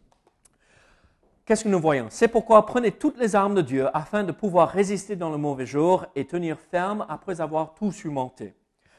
Qu'est-ce 1.45 1.63
que 1.63 1.69
nous 1.69 1.79
voyons? 1.79 2.07
C'est 2.09 2.27
pourquoi 2.27 2.65
prenez 2.65 2.91
toutes 2.91 3.17
les 3.17 3.35
armes 3.35 3.55
de 3.55 3.61
Dieu 3.61 3.87
afin 3.95 4.23
de 4.23 4.31
pouvoir 4.31 4.69
résister 4.69 5.15
dans 5.15 5.29
le 5.29 5.37
mauvais 5.37 5.65
jour 5.65 6.05
et 6.15 6.25
tenir 6.25 6.59
ferme 6.59 7.05
après 7.07 7.39
avoir 7.39 7.75
tout 7.75 7.91
surmonté. 7.91 8.55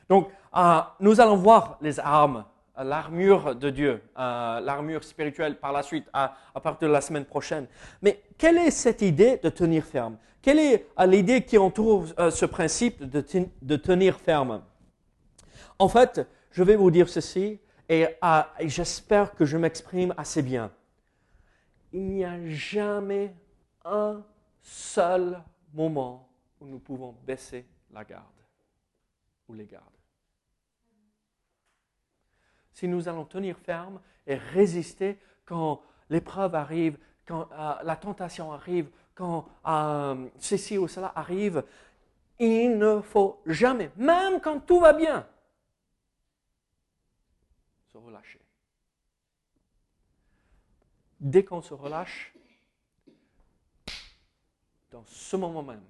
Donc, 0.09 0.29
euh, 0.57 0.81
nous 1.00 1.21
allons 1.21 1.37
voir 1.37 1.79
les 1.81 1.99
armes 1.99 2.45
l'armure 2.85 3.54
de 3.54 3.71
Dieu, 3.71 4.02
euh, 4.18 4.61
l'armure 4.61 5.04
spirituelle 5.04 5.59
par 5.59 5.73
la 5.73 5.83
suite, 5.83 6.09
à, 6.12 6.37
partir 6.62 6.88
de 6.88 6.92
la 6.92 7.00
semaine 7.00 7.25
prochaine. 7.25 7.66
Mais 8.02 8.23
quelle 8.38 8.59
est 8.59 8.71
cette 8.71 9.02
idée 9.02 9.38
de 9.42 9.49
tenir 9.49 9.85
ferme? 9.85 10.16
Quelle 10.42 10.59
est 10.59 10.87
euh, 10.99 11.06
l'idée 11.06 11.45
qui 11.45 11.59
entoure 11.59 12.06
euh, 12.18 12.30
ce 12.30 12.47
principe 12.47 13.02
de, 13.02 13.25
de, 13.62 13.76
tenir 13.76 14.18
ferme? 14.18 14.62
En 15.78 15.88
fait, 15.88 16.26
je 16.50 16.62
vais 16.62 16.76
vous 16.76 16.90
dire 16.90 17.09
ceci, 17.09 17.61
et 17.88 18.06
j'espère 18.62 19.35
que 19.35 19.45
je 19.45 19.56
m'exprime 19.56 20.12
assez 20.16 20.42
bien. 20.42 20.73
Il 21.92 22.02
n'y 22.02 22.25
a 22.25 22.38
jamais 22.49 23.35
un 23.85 24.23
seul 24.61 25.40
moment 25.73 26.28
où 26.61 26.66
nous 26.66 26.80
pouvons 26.80 27.14
baisser 27.25 27.64
la 27.92 28.04
garde 28.04 28.25
ou 29.49 29.54
les 29.54 29.66
gardes 29.66 29.96
si 32.76 32.87
nous 32.87 33.09
allons 33.09 33.25
tenir 33.25 33.59
ferme 33.59 34.02
et 34.26 34.35
résister 34.35 35.18
quand 35.47 35.80
l'épreuve 36.11 36.54
arrive, 36.54 36.99
quand 37.26 37.50
euh, 37.52 37.75
la 37.83 37.97
tentation 37.97 38.52
arrive, 38.52 38.90
quand 39.14 39.49
euh, 39.66 40.28
ceci 40.38 40.76
ou 40.76 40.87
cela 40.87 41.11
arrive, 41.16 41.64
il 42.38 42.76
ne 42.76 43.00
faut 43.00 43.40
jamais, 43.47 43.90
même 43.97 44.42
quand 44.42 44.61
tout 44.61 44.78
va 44.78 44.92
bien, 44.92 45.26
se 47.87 47.97
relâcher. 47.97 48.42
Dès 51.18 51.45
qu'on 51.47 51.62
se 51.62 51.73
relâche, 51.73 52.35
dans 54.90 55.04
ce 55.06 55.37
moment 55.37 55.62
même, 55.62 55.85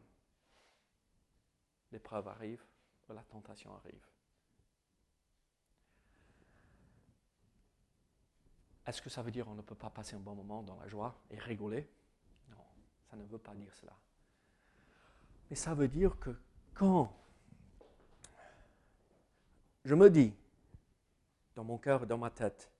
l'épreuve 1.90 2.28
arrive, 2.28 2.62
la 3.08 3.22
tentation 3.22 3.74
arrive. 3.74 4.15
Est-ce 8.86 9.02
que 9.02 9.10
ça 9.10 9.22
veut 9.22 9.32
dire 9.32 9.44
qu'on 9.44 9.54
ne 9.54 9.62
peut 9.62 9.74
pas 9.74 9.90
passer 9.90 10.14
un 10.14 10.20
bon 10.20 10.34
moment 10.34 10.62
dans 10.62 10.76
la 10.76 10.86
joie 10.86 11.18
et 11.30 11.38
rigoler? 11.38 11.88
Non, 12.50 12.64
ça 13.10 13.16
ne 13.16 13.24
veut 13.24 13.38
pas 13.38 13.54
dire 13.54 13.74
cela. 13.74 13.92
Mais 15.50 15.56
ça 15.56 15.74
veut 15.74 15.88
dire 15.88 16.18
que 16.18 16.30
quand 16.74 17.12
je 19.84 19.94
me 19.94 20.08
dis, 20.08 20.32
dans 21.54 21.64
mon 21.64 21.78
cœur 21.78 22.04
et 22.04 22.06
dans 22.06 22.18
ma 22.18 22.30
tête, 22.30 22.70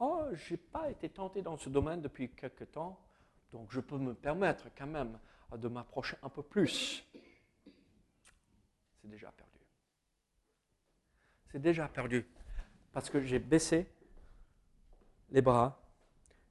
oh, 0.00 0.26
je 0.32 0.54
n'ai 0.54 0.56
pas 0.56 0.90
été 0.90 1.08
tenté 1.08 1.42
dans 1.42 1.56
ce 1.56 1.68
domaine 1.68 2.00
depuis 2.00 2.30
quelque 2.30 2.64
temps, 2.64 3.00
donc 3.52 3.70
je 3.70 3.80
peux 3.80 3.98
me 3.98 4.14
permettre 4.14 4.68
quand 4.76 4.86
même 4.86 5.18
de 5.56 5.68
m'approcher 5.68 6.16
un 6.22 6.28
peu 6.28 6.42
plus. 6.42 7.04
C'est 9.00 9.08
déjà 9.08 9.30
perdu. 9.32 9.60
C'est 11.50 11.62
déjà 11.62 11.88
perdu. 11.88 12.26
Parce 12.92 13.08
que 13.08 13.22
j'ai 13.22 13.38
baissé 13.38 13.90
les 15.30 15.42
bras, 15.42 15.80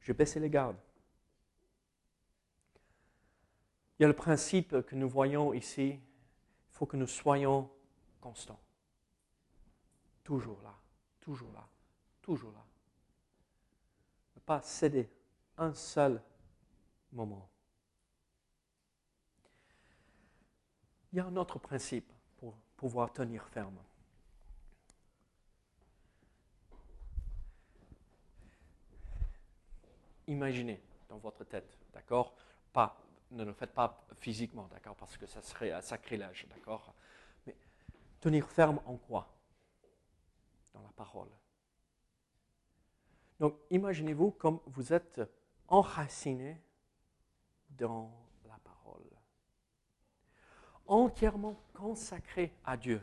je 0.02 0.14
baissais 0.14 0.40
les 0.40 0.50
gardes. 0.50 0.78
Il 3.98 4.04
y 4.04 4.06
a 4.06 4.08
le 4.08 4.16
principe 4.16 4.82
que 4.84 4.96
nous 4.96 5.10
voyons 5.10 5.54
ici, 5.54 5.90
il 5.90 6.00
faut 6.72 6.86
que 6.86 6.98
nous 6.98 7.08
soyons 7.08 7.70
constants. 8.22 8.60
Toujours 10.24 10.62
là, 10.62 10.76
toujours 11.20 11.52
là, 11.54 11.68
toujours 12.22 12.52
là. 12.52 12.64
Ne 14.36 14.42
pas 14.42 14.62
céder 14.62 15.10
un 15.58 15.74
seul 15.74 16.22
moment. 17.12 17.50
Il 21.12 21.18
y 21.18 21.20
a 21.20 21.26
un 21.26 21.36
autre 21.36 21.58
principe 21.58 22.12
pour 22.38 22.56
pouvoir 22.76 23.12
tenir 23.12 23.48
ferme. 23.48 23.78
Imaginez 30.28 30.82
dans 31.10 31.18
votre 31.18 31.44
tête, 31.44 31.78
d'accord? 31.94 32.36
Pas, 32.72 33.02
ne 33.32 33.44
le 33.44 33.54
faites 33.54 33.74
pas 33.74 34.06
physiquement, 34.16 34.68
d'accord? 34.68 34.96
Parce 34.96 35.18
que 35.18 35.26
ça 35.26 35.42
serait 35.42 35.72
un 35.72 35.82
sacrilège, 35.82 36.48
d'accord? 36.50 36.94
Mais 37.46 37.56
tenir 38.20 38.48
ferme 38.50 38.80
en 38.86 38.98
quoi? 38.98 39.28
Dans 40.74 40.82
la 40.82 40.92
parole. 40.96 41.30
Donc, 43.40 43.58
imaginez-vous 43.70 44.32
comme 44.32 44.60
vous 44.66 44.94
êtes 44.94 45.22
enraciné 45.68 46.62
dans 47.70 48.12
la 48.46 48.58
parole, 48.64 49.06
entièrement 50.88 51.62
consacré 51.74 52.54
à 52.64 52.78
Dieu. 52.78 53.02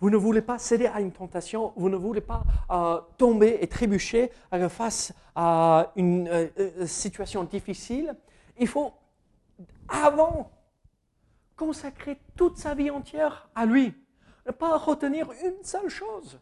Vous 0.00 0.10
ne 0.10 0.16
voulez 0.16 0.42
pas 0.42 0.58
céder 0.58 0.86
à 0.86 1.00
une 1.00 1.10
tentation, 1.10 1.72
vous 1.76 1.88
ne 1.88 1.96
voulez 1.96 2.20
pas 2.20 2.44
euh, 2.70 3.00
tomber 3.16 3.58
et 3.60 3.66
trébucher 3.66 4.30
euh, 4.52 4.68
face 4.68 5.12
à 5.34 5.92
une 5.96 6.28
euh, 6.28 6.86
situation 6.86 7.42
difficile. 7.42 8.14
Il 8.58 8.68
faut, 8.68 8.92
avant, 9.88 10.52
consacrer 11.56 12.20
toute 12.36 12.58
sa 12.58 12.74
vie 12.74 12.90
entière 12.90 13.48
à 13.56 13.66
lui. 13.66 13.92
Ne 14.46 14.52
pas 14.52 14.78
retenir 14.78 15.28
une 15.44 15.64
seule 15.64 15.88
chose. 15.88 16.38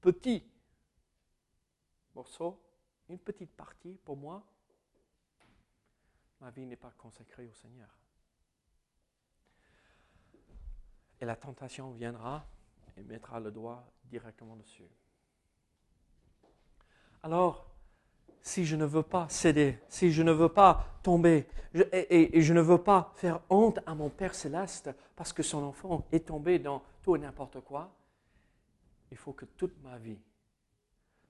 petit 0.00 0.42
morceau, 2.14 2.60
une 3.08 3.18
petite 3.18 3.54
partie 3.56 3.98
pour 4.04 4.16
moi. 4.16 4.42
Ma 6.40 6.50
vie 6.50 6.66
n'est 6.66 6.76
pas 6.76 6.92
consacrée 6.98 7.46
au 7.46 7.54
Seigneur. 7.54 7.88
Et 11.20 11.24
la 11.24 11.36
tentation 11.36 11.90
viendra 11.90 12.46
et 12.96 13.02
mettra 13.02 13.40
le 13.40 13.50
doigt 13.50 13.84
directement 14.04 14.56
dessus. 14.56 14.88
Alors, 17.22 17.70
si 18.42 18.64
je 18.64 18.76
ne 18.76 18.84
veux 18.84 19.02
pas 19.02 19.28
céder, 19.28 19.78
si 19.88 20.12
je 20.12 20.22
ne 20.22 20.32
veux 20.32 20.48
pas 20.48 20.98
tomber, 21.02 21.46
et, 21.74 22.40
je 22.40 22.54
ne 22.54 22.60
veux 22.60 22.82
pas 22.82 23.12
faire 23.14 23.40
honte 23.50 23.80
à 23.86 23.94
mon 23.94 24.08
Père 24.08 24.34
céleste 24.34 24.90
parce 25.14 25.32
que 25.32 25.42
son 25.42 25.62
enfant 25.62 26.06
est 26.10 26.26
tombé 26.26 26.58
dans 26.58 26.82
tout 27.02 27.16
et 27.16 27.18
n'importe 27.18 27.60
quoi, 27.60 27.94
il 29.10 29.16
faut 29.16 29.32
que 29.32 29.44
toute 29.44 29.80
ma 29.82 29.98
vie, 29.98 30.18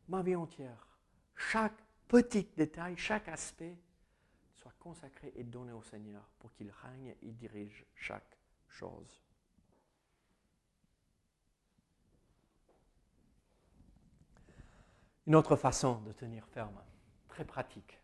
ma 0.09 0.23
vie 0.23 0.37
entière, 0.37 0.87
chaque 1.35 1.82
petit 2.06 2.49
détail, 2.56 2.97
chaque 2.97 3.28
aspect 3.28 3.76
soit 4.54 4.75
consacré 4.78 5.32
et 5.37 5.44
donné 5.44 5.73
au 5.73 5.82
Seigneur 5.82 6.23
pour 6.38 6.52
qu'il 6.52 6.70
règne 6.70 7.14
et 7.23 7.32
dirige 7.32 7.85
chaque 7.94 8.38
chose. 8.68 9.20
Une 15.27 15.37
autre 15.37 15.57
façon 15.57 16.00
de 16.07 16.12
tenir 16.12 16.47
ferme, 16.49 16.81
très 17.29 17.45
pratique. 17.45 17.99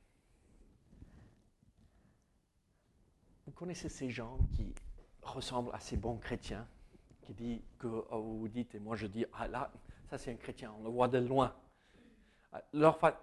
Vous 3.46 3.52
connaissez 3.52 3.88
ces 3.88 4.10
gens 4.10 4.38
qui 4.54 4.74
ressemblent 5.22 5.74
à 5.74 5.80
ces 5.80 5.96
bons 5.96 6.18
chrétiens, 6.18 6.66
qui 7.22 7.32
disent 7.32 7.60
que 7.78 7.86
oh, 7.86 8.36
vous 8.38 8.48
dites, 8.48 8.74
et 8.74 8.78
moi 8.78 8.96
je 8.96 9.06
dis, 9.06 9.24
ah 9.32 9.48
là, 9.48 9.72
ça 10.10 10.18
c'est 10.18 10.32
un 10.32 10.36
chrétien, 10.36 10.72
on 10.78 10.84
le 10.84 10.90
voit 10.90 11.08
de 11.08 11.18
loin. 11.18 11.54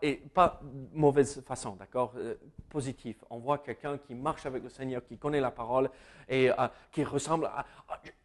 Et 0.01 0.15
pas 0.15 0.61
mauvaise 0.91 1.41
façon, 1.41 1.75
d'accord 1.75 2.13
euh, 2.17 2.35
Positif. 2.69 3.23
On 3.29 3.39
voit 3.39 3.59
quelqu'un 3.59 3.97
qui 3.97 4.13
marche 4.13 4.45
avec 4.45 4.61
le 4.61 4.69
Seigneur, 4.69 5.03
qui 5.05 5.17
connaît 5.17 5.39
la 5.39 5.49
parole 5.49 5.89
et 6.27 6.51
euh, 6.51 6.67
qui 6.91 7.03
ressemble 7.03 7.45
à. 7.45 7.65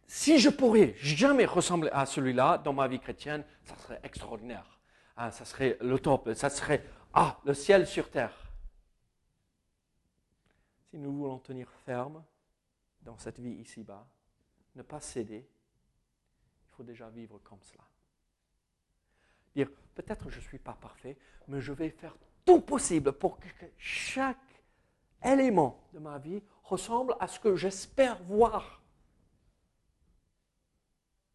Si 0.05 0.39
je 0.39 0.49
pourrais 0.49 0.93
jamais 0.97 1.45
ressembler 1.45 1.89
à 1.91 2.05
celui-là 2.05 2.59
dans 2.59 2.73
ma 2.73 2.87
vie 2.87 2.99
chrétienne, 2.99 3.43
ça 3.63 3.75
serait 3.77 3.99
extraordinaire 4.03 4.78
ah, 5.21 5.31
ça 5.31 5.43
serait 5.43 5.77
le 5.81 5.99
top, 5.99 6.33
ça 6.33 6.49
serait 6.49 6.81
ah, 7.13 7.41
le 7.43 7.53
ciel 7.53 7.85
sur 7.85 8.09
terre. 8.09 8.33
Si 10.89 10.97
nous 10.97 11.11
voulons 11.11 11.39
tenir 11.39 11.69
ferme 11.85 12.23
dans 13.01 13.17
cette 13.17 13.37
vie 13.37 13.55
ici-bas, 13.55 14.07
ne 14.75 14.81
pas 14.81 15.01
céder, 15.01 15.45
il 16.65 16.71
faut 16.71 16.83
déjà 16.83 17.09
vivre 17.09 17.37
comme 17.39 17.61
cela. 17.63 17.83
Dire, 19.53 19.69
peut-être 19.93 20.29
je 20.29 20.37
ne 20.37 20.43
suis 20.43 20.57
pas 20.57 20.77
parfait, 20.79 21.17
mais 21.49 21.59
je 21.59 21.73
vais 21.73 21.89
faire 21.89 22.15
tout 22.45 22.61
possible 22.61 23.11
pour 23.11 23.39
que 23.39 23.49
chaque 23.77 24.37
élément 25.21 25.83
de 25.91 25.99
ma 25.99 26.17
vie 26.17 26.41
ressemble 26.63 27.17
à 27.19 27.27
ce 27.27 27.41
que 27.41 27.57
j'espère 27.57 28.23
voir. 28.23 28.81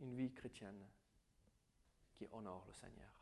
Une 0.01 0.15
vie 0.15 0.33
chrétienne 0.33 0.89
qui 2.15 2.27
honore 2.33 2.65
le 2.67 2.73
Seigneur. 2.73 3.14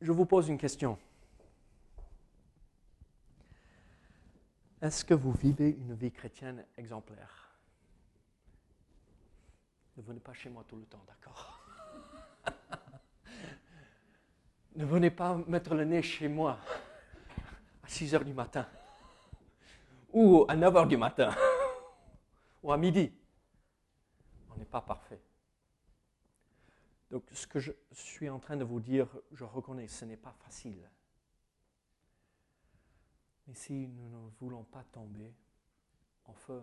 Je 0.00 0.12
vous 0.12 0.24
pose 0.26 0.48
une 0.48 0.58
question. 0.58 0.98
Est-ce 4.80 5.04
que 5.04 5.12
vous 5.14 5.32
vivez 5.32 5.70
une 5.70 5.94
vie 5.94 6.10
chrétienne 6.10 6.64
exemplaire? 6.78 7.50
Ne 9.96 10.02
venez 10.02 10.20
pas 10.20 10.32
chez 10.32 10.48
moi 10.48 10.64
tout 10.66 10.76
le 10.76 10.86
temps, 10.86 11.04
d'accord? 11.06 11.60
Ne 14.76 14.84
venez 14.84 15.10
pas 15.10 15.36
mettre 15.48 15.74
le 15.74 15.84
nez 15.84 16.00
chez 16.00 16.28
moi 16.28 16.56
à 17.82 17.88
6 17.88 18.14
heures 18.14 18.24
du 18.24 18.32
matin 18.32 18.66
ou 20.12 20.46
à 20.48 20.54
9 20.54 20.76
heures 20.76 20.86
du 20.86 20.96
matin 20.96 21.34
ou 22.62 22.72
à 22.72 22.76
midi. 22.76 23.12
On 24.48 24.56
n'est 24.56 24.64
pas 24.64 24.80
parfait. 24.80 25.20
Donc 27.10 27.24
ce 27.32 27.46
que 27.46 27.58
je 27.58 27.72
suis 27.92 28.28
en 28.28 28.38
train 28.38 28.56
de 28.56 28.64
vous 28.64 28.80
dire, 28.80 29.08
je 29.32 29.44
reconnais, 29.44 29.88
ce 29.88 30.04
n'est 30.04 30.16
pas 30.16 30.32
facile. 30.44 30.88
Mais 33.46 33.54
si 33.54 33.88
nous 33.88 34.08
ne 34.08 34.30
voulons 34.38 34.62
pas 34.62 34.84
tomber 34.84 35.34
en 36.24 36.34
feu, 36.34 36.62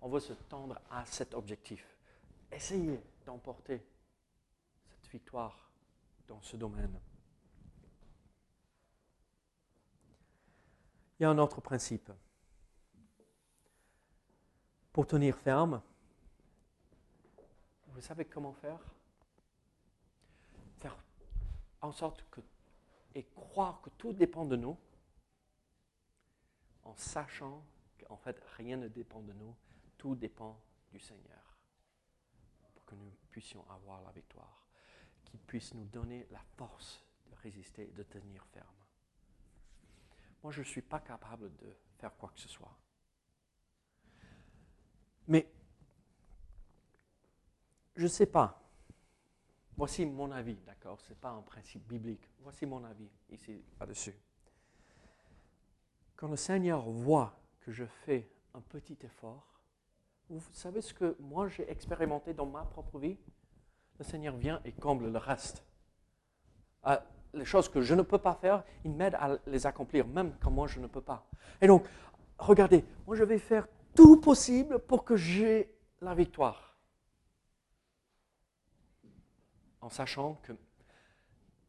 on 0.00 0.08
veut 0.08 0.20
se 0.20 0.32
tendre 0.32 0.80
à 0.90 1.04
cet 1.06 1.34
objectif. 1.34 1.96
Essayez 2.50 3.00
d'emporter 3.24 3.86
cette 4.88 5.10
victoire 5.12 5.70
dans 6.26 6.40
ce 6.42 6.56
domaine. 6.56 7.00
Il 11.18 11.22
y 11.22 11.26
a 11.26 11.30
un 11.30 11.38
autre 11.38 11.60
principe. 11.60 12.10
Pour 14.92 15.06
tenir 15.06 15.36
ferme, 15.36 15.82
vous 17.98 18.04
savez 18.04 18.26
comment 18.26 18.52
faire? 18.52 18.78
Faire 20.76 20.96
en 21.80 21.90
sorte 21.90 22.24
que, 22.30 22.40
et 23.12 23.24
croire 23.24 23.80
que 23.80 23.90
tout 23.90 24.12
dépend 24.12 24.44
de 24.44 24.54
nous, 24.54 24.78
en 26.84 26.94
sachant 26.94 27.60
qu'en 27.98 28.16
fait 28.16 28.40
rien 28.56 28.76
ne 28.76 28.86
dépend 28.86 29.20
de 29.22 29.32
nous, 29.32 29.52
tout 29.96 30.14
dépend 30.14 30.60
du 30.92 31.00
Seigneur, 31.00 31.58
pour 32.72 32.84
que 32.84 32.94
nous 32.94 33.10
puissions 33.32 33.68
avoir 33.68 34.00
la 34.02 34.12
victoire, 34.12 34.64
qu'il 35.24 35.40
puisse 35.40 35.74
nous 35.74 35.86
donner 35.86 36.28
la 36.30 36.40
force 36.56 37.04
de 37.26 37.34
résister, 37.42 37.86
de 37.86 38.04
tenir 38.04 38.44
ferme. 38.46 38.66
Moi, 40.44 40.52
je 40.52 40.60
ne 40.60 40.66
suis 40.66 40.82
pas 40.82 41.00
capable 41.00 41.52
de 41.56 41.76
faire 41.98 42.16
quoi 42.16 42.28
que 42.28 42.38
ce 42.38 42.48
soit. 42.48 42.78
Mais 45.26 45.50
je 47.98 48.04
ne 48.04 48.08
sais 48.08 48.26
pas. 48.26 48.62
Voici 49.76 50.06
mon 50.06 50.30
avis, 50.30 50.56
d'accord? 50.64 51.00
Ce 51.00 51.10
n'est 51.10 51.16
pas 51.16 51.30
un 51.30 51.42
principe 51.42 51.86
biblique. 51.86 52.30
Voici 52.40 52.64
mon 52.64 52.84
avis 52.84 53.10
ici, 53.30 53.60
là-dessus. 53.78 54.14
Quand 56.14 56.28
le 56.28 56.36
Seigneur 56.36 56.88
voit 56.88 57.36
que 57.60 57.72
je 57.72 57.84
fais 57.84 58.30
un 58.54 58.60
petit 58.60 58.96
effort, 59.02 59.44
vous 60.30 60.40
savez 60.52 60.80
ce 60.80 60.94
que 60.94 61.16
moi 61.18 61.48
j'ai 61.48 61.68
expérimenté 61.68 62.34
dans 62.34 62.46
ma 62.46 62.64
propre 62.64 62.98
vie? 62.98 63.18
Le 63.98 64.04
Seigneur 64.04 64.36
vient 64.36 64.60
et 64.64 64.72
comble 64.72 65.10
le 65.10 65.18
reste. 65.18 65.64
Ah, 66.84 67.04
les 67.34 67.44
choses 67.44 67.68
que 67.68 67.80
je 67.80 67.94
ne 67.94 68.02
peux 68.02 68.18
pas 68.18 68.34
faire, 68.34 68.62
il 68.84 68.92
m'aide 68.92 69.16
à 69.16 69.38
les 69.46 69.66
accomplir, 69.66 70.06
même 70.06 70.36
quand 70.40 70.52
moi 70.52 70.68
je 70.68 70.78
ne 70.78 70.86
peux 70.86 71.00
pas. 71.00 71.26
Et 71.60 71.66
donc, 71.66 71.84
regardez, 72.38 72.84
moi 73.08 73.16
je 73.16 73.24
vais 73.24 73.38
faire 73.38 73.66
tout 73.96 74.20
possible 74.20 74.78
pour 74.78 75.04
que 75.04 75.16
j'ai 75.16 75.74
la 76.00 76.14
victoire. 76.14 76.67
En 79.80 79.88
sachant 79.88 80.34
que 80.42 80.52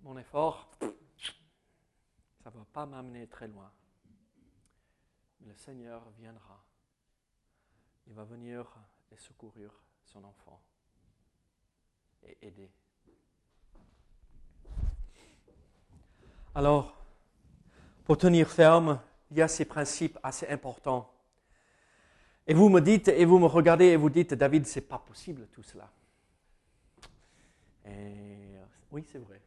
mon 0.02 0.18
effort, 0.18 0.70
ça 0.80 2.52
ne 2.52 2.58
va 2.58 2.66
pas 2.72 2.86
m'amener 2.86 3.28
très 3.28 3.48
loin. 3.48 3.72
Le 5.46 5.56
Seigneur 5.56 6.10
viendra. 6.18 6.64
Il 8.08 8.14
va 8.14 8.24
venir 8.24 8.66
et 9.12 9.18
secourir 9.18 9.72
son 10.04 10.24
enfant 10.24 10.62
et 12.24 12.38
aider. 12.42 12.72
Alors, 16.56 16.96
pour 18.06 18.18
tenir 18.18 18.50
ferme, 18.50 19.00
il 19.32 19.38
y 19.38 19.42
a 19.42 19.48
ces 19.48 19.66
principes 19.66 20.18
assez 20.24 20.48
importants. 20.48 21.14
Et 22.48 22.54
vous 22.54 22.70
me 22.70 22.82
dites, 22.82 23.10
et 23.10 23.26
vous 23.26 23.38
me 23.38 23.46
regardez 23.46 23.86
et 23.86 23.96
vous 23.96 24.10
dites, 24.10 24.34
David, 24.34 24.66
c'est 24.66 24.82
pas 24.82 24.98
possible 24.98 25.48
tout 25.52 25.62
cela. 25.62 25.92
Et 27.86 28.58
euh, 28.58 28.66
oui, 28.92 29.04
c'est 29.06 29.20
vrai. 29.20 29.42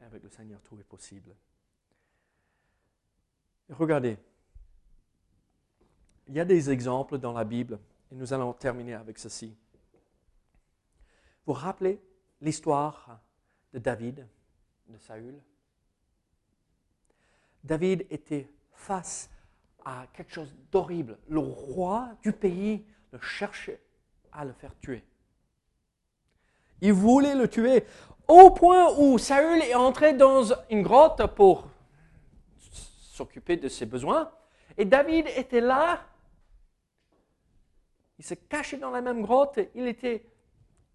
Avec 0.00 0.22
le 0.22 0.28
Seigneur, 0.28 0.60
tout 0.62 0.78
est 0.78 0.84
possible. 0.84 1.34
regardez, 3.70 4.18
il 6.26 6.34
y 6.34 6.40
a 6.40 6.44
des 6.44 6.70
exemples 6.70 7.18
dans 7.18 7.32
la 7.32 7.44
Bible, 7.44 7.78
et 8.10 8.14
nous 8.14 8.32
allons 8.32 8.52
terminer 8.52 8.94
avec 8.94 9.18
ceci. 9.18 9.56
Vous 11.46 11.52
vous 11.52 11.60
rappelez 11.60 12.00
l'histoire 12.40 13.20
de 13.72 13.78
David, 13.78 14.26
de 14.88 14.98
Saül? 14.98 15.40
David 17.62 18.06
était 18.10 18.50
face 18.72 19.30
à 19.84 20.06
quelque 20.12 20.32
chose 20.32 20.54
d'horrible. 20.70 21.18
Le 21.28 21.38
roi 21.38 22.16
du 22.22 22.32
pays 22.32 22.84
le 23.12 23.18
cherchait 23.20 23.80
à 24.32 24.44
le 24.44 24.52
faire 24.52 24.76
tuer. 24.78 25.04
Il 26.80 26.92
voulait 26.92 27.34
le 27.34 27.48
tuer 27.48 27.84
au 28.28 28.50
point 28.50 28.94
où 28.98 29.18
Saül 29.18 29.62
est 29.62 29.74
entré 29.74 30.14
dans 30.14 30.44
une 30.70 30.82
grotte 30.82 31.26
pour 31.34 31.68
s'occuper 32.58 33.56
de 33.56 33.68
ses 33.68 33.86
besoins. 33.86 34.30
Et 34.76 34.84
David 34.84 35.26
était 35.36 35.60
là. 35.60 36.04
Il 38.18 38.24
s'est 38.24 38.36
caché 38.36 38.76
dans 38.76 38.90
la 38.90 39.00
même 39.00 39.22
grotte. 39.22 39.58
Il 39.74 39.86
était 39.86 40.26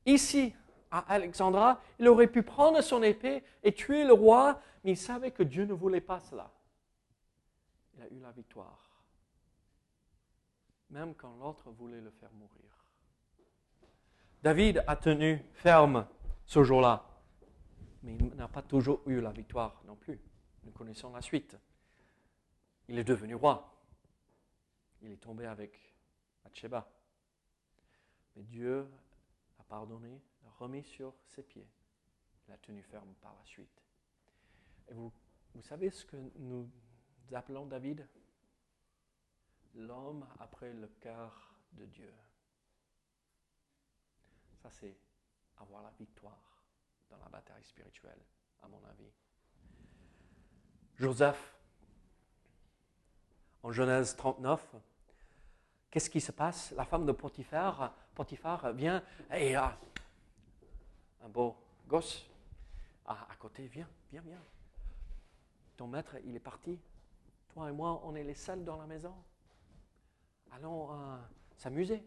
ici 0.06 0.54
à 0.92 1.00
Alexandra. 1.14 1.82
Il 2.00 2.08
aurait 2.08 2.28
pu 2.28 2.44
prendre 2.44 2.82
son 2.82 3.04
épée 3.04 3.44
et 3.64 3.74
tuer 3.74 4.04
le 4.04 4.14
roi, 4.14 4.62
mais 4.84 4.92
il 4.92 4.98
savait 4.98 5.32
que 5.32 5.44
Dieu 5.44 5.66
ne 5.66 5.74
voulait 5.74 6.02
pas 6.02 6.20
cela. 6.20 6.52
Il 7.96 8.02
a 8.02 8.08
eu 8.08 8.20
la 8.20 8.32
victoire. 8.32 8.90
Même 10.90 11.14
quand 11.14 11.36
l'autre 11.40 11.70
voulait 11.70 12.02
le 12.02 12.12
faire 12.12 12.32
mourir. 12.34 12.79
David 14.42 14.84
a 14.88 14.96
tenu 14.96 15.44
ferme 15.54 16.08
ce 16.46 16.64
jour-là, 16.64 17.06
mais 18.04 18.16
il 18.16 18.36
n'a 18.36 18.48
pas 18.48 18.62
toujours 18.62 19.02
eu 19.06 19.20
la 19.20 19.32
victoire 19.32 19.82
non 19.86 19.98
plus. 19.98 20.20
Nous 20.64 20.72
connaissons 20.72 21.12
la 21.12 21.22
suite. 21.22 21.58
Il 22.88 22.98
est 22.98 23.04
devenu 23.04 23.36
roi. 23.36 23.76
Il 25.02 25.12
est 25.12 25.18
tombé 25.18 25.46
avec 25.46 25.78
Bathsheba. 26.44 26.90
Mais 28.36 28.44
Dieu 28.44 28.88
a 29.60 29.64
pardonné, 29.64 30.22
l'a 30.44 30.52
remis 30.58 30.84
sur 30.84 31.14
ses 31.26 31.44
pieds. 31.44 31.68
Il 32.48 32.54
a 32.54 32.58
tenu 32.58 32.82
ferme 32.84 33.14
par 33.22 33.36
la 33.38 33.46
suite. 33.46 33.84
Et 34.88 34.94
vous, 34.94 35.12
vous 35.54 35.62
savez 35.64 35.90
ce 35.90 36.06
que 36.06 36.18
nous 36.38 36.70
appelons 37.34 37.66
David? 37.66 38.08
L'homme 39.76 40.26
après 40.40 40.72
le 40.74 40.88
cœur 41.00 41.54
de 41.74 41.86
Dieu. 41.86 42.14
Ça, 44.62 44.70
c'est 44.72 44.96
avoir 45.58 45.84
la 45.84 45.92
victoire 45.92 46.64
dans 47.10 47.18
la 47.18 47.30
bataille 47.30 47.64
spirituelle, 47.64 48.20
à 48.62 48.68
mon 48.68 48.82
avis. 48.86 49.12
Joseph, 50.96 51.56
en 53.64 53.72
Genèse 53.72 54.16
39, 54.16 54.76
qu'est-ce 55.90 56.10
qui 56.10 56.22
se 56.22 56.32
passe? 56.32 56.72
La 56.72 56.86
femme 56.86 57.06
de 57.06 57.12
Potiphar, 57.12 57.94
vient 58.74 59.02
et 59.32 59.56
a 59.56 59.78
un 61.24 61.30
beau 61.30 61.56
gosse 61.88 62.30
à, 63.06 63.32
à 63.32 63.36
côté, 63.38 63.68
viens, 63.68 63.88
viens, 64.12 64.22
viens. 64.22 64.44
Ton 65.78 65.88
maître, 65.88 66.18
il 66.26 66.36
est 66.36 66.42
parti. 66.42 66.78
Toi 67.54 67.70
et 67.70 67.72
moi, 67.72 68.02
on 68.04 68.14
est 68.16 68.24
les 68.24 68.34
seuls 68.34 68.66
dans 68.66 68.76
la 68.76 68.86
maison. 68.86 69.16
Allons 70.52 70.92
euh, 70.92 71.18
s'amuser. 71.56 72.04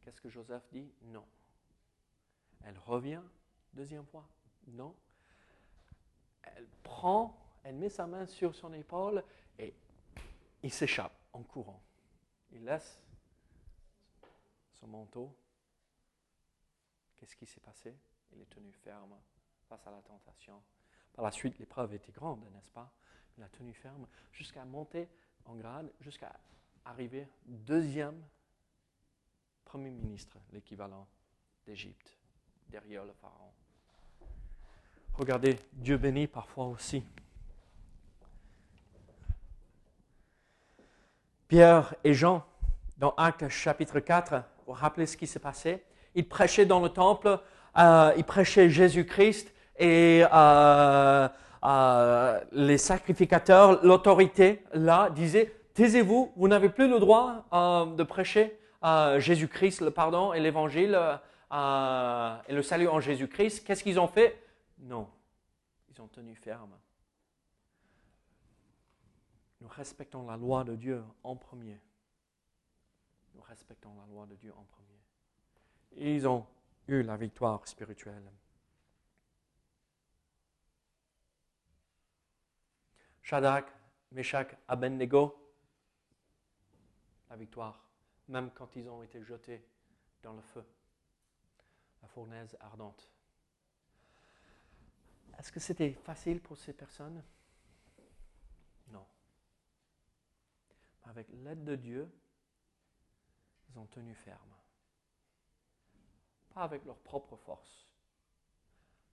Qu'est-ce 0.00 0.20
que 0.20 0.28
Joseph 0.28 0.62
dit? 0.72 0.92
Non. 1.02 1.26
Elle 2.64 2.78
revient, 2.78 3.22
deuxième 3.72 4.06
fois? 4.06 4.28
Non. 4.68 4.94
Elle 6.42 6.66
prend, 6.82 7.38
elle 7.62 7.76
met 7.76 7.88
sa 7.88 8.06
main 8.06 8.26
sur 8.26 8.54
son 8.54 8.72
épaule 8.72 9.24
et 9.58 9.74
il 10.62 10.72
s'échappe 10.72 11.12
en 11.32 11.42
courant. 11.42 11.82
Il 12.52 12.64
laisse 12.64 13.00
son 14.74 14.86
manteau. 14.86 15.34
Qu'est-ce 17.16 17.36
qui 17.36 17.46
s'est 17.46 17.60
passé? 17.60 17.94
Il 18.32 18.40
est 18.40 18.50
tenu 18.50 18.72
ferme 18.72 19.16
face 19.68 19.86
à 19.86 19.90
la 19.90 20.00
tentation. 20.02 20.62
Par 21.12 21.24
la 21.24 21.30
suite, 21.30 21.58
l'épreuve 21.58 21.94
était 21.94 22.12
grande, 22.12 22.42
n'est-ce 22.52 22.70
pas? 22.70 22.92
Il 23.36 23.42
a 23.42 23.48
tenu 23.48 23.74
ferme 23.74 24.06
jusqu'à 24.32 24.64
monter 24.64 25.08
en 25.44 25.54
grade, 25.56 25.92
jusqu'à 26.00 26.32
arriver 26.84 27.28
deuxième 27.44 28.22
Premier 29.64 29.90
ministre, 29.90 30.36
l'équivalent 30.52 31.06
d'Égypte, 31.66 32.16
derrière 32.68 33.04
le 33.04 33.12
Pharaon. 33.12 33.52
Regardez, 35.14 35.58
Dieu 35.72 35.96
bénit 35.96 36.26
parfois 36.26 36.66
aussi. 36.66 37.04
Pierre 41.48 41.94
et 42.04 42.14
Jean, 42.14 42.44
dans 42.96 43.12
Actes 43.16 43.48
chapitre 43.48 43.98
4, 43.98 44.34
vous 44.34 44.40
vous 44.68 44.72
rappelez 44.72 45.06
ce 45.06 45.16
qui 45.16 45.26
s'est 45.26 45.40
passé? 45.40 45.82
Ils 46.14 46.28
prêchaient 46.28 46.66
dans 46.66 46.80
le 46.80 46.88
temple, 46.90 47.40
euh, 47.76 48.12
ils 48.16 48.24
prêchaient 48.24 48.70
Jésus-Christ 48.70 49.52
et 49.78 50.24
euh, 50.32 51.28
euh, 51.64 52.40
les 52.52 52.78
sacrificateurs, 52.78 53.84
l'autorité, 53.84 54.62
là, 54.74 55.10
disaient, 55.10 55.52
taisez-vous, 55.74 56.32
vous 56.36 56.48
n'avez 56.48 56.68
plus 56.68 56.88
le 56.88 57.00
droit 57.00 57.44
de 57.52 58.02
prêcher 58.04 58.59
Jésus-Christ, 58.82 59.80
le 59.80 59.90
pardon 59.90 60.32
et 60.32 60.40
l'évangile 60.40 60.98
euh, 61.52 62.42
et 62.46 62.52
le 62.52 62.62
salut 62.62 62.88
en 62.88 63.00
Jésus-Christ, 63.00 63.64
qu'est-ce 63.64 63.82
qu'ils 63.82 63.98
ont 63.98 64.08
fait? 64.08 64.46
Non, 64.78 65.10
ils 65.90 66.00
ont 66.00 66.08
tenu 66.08 66.34
ferme. 66.36 66.78
Nous 69.60 69.68
respectons 69.68 70.26
la 70.26 70.36
loi 70.36 70.64
de 70.64 70.76
Dieu 70.76 71.04
en 71.24 71.36
premier. 71.36 71.78
Nous 73.34 73.42
respectons 73.42 73.94
la 73.98 74.06
loi 74.06 74.26
de 74.26 74.36
Dieu 74.36 74.52
en 74.56 74.64
premier. 74.64 75.00
Ils 75.92 76.26
ont 76.26 76.46
eu 76.86 77.02
la 77.02 77.16
victoire 77.16 77.66
spirituelle. 77.66 78.30
Shadrach, 83.22 83.66
Meshach, 84.12 84.56
Abednego, 84.66 85.36
la 87.28 87.36
victoire 87.36 87.89
même 88.30 88.50
quand 88.52 88.76
ils 88.76 88.88
ont 88.88 89.02
été 89.02 89.22
jetés 89.22 89.62
dans 90.22 90.32
le 90.32 90.40
feu, 90.40 90.64
la 92.00 92.08
fournaise 92.08 92.56
ardente. 92.60 93.12
Est-ce 95.38 95.50
que 95.50 95.60
c'était 95.60 95.92
facile 95.92 96.40
pour 96.40 96.56
ces 96.56 96.72
personnes? 96.72 97.22
Non. 98.88 99.04
Avec 101.04 101.28
l'aide 101.32 101.64
de 101.64 101.76
Dieu, 101.76 102.10
ils 103.68 103.78
ont 103.78 103.86
tenu 103.86 104.14
ferme. 104.14 104.54
Pas 106.54 106.62
avec 106.62 106.84
leur 106.84 106.98
propre 106.98 107.36
force, 107.36 107.88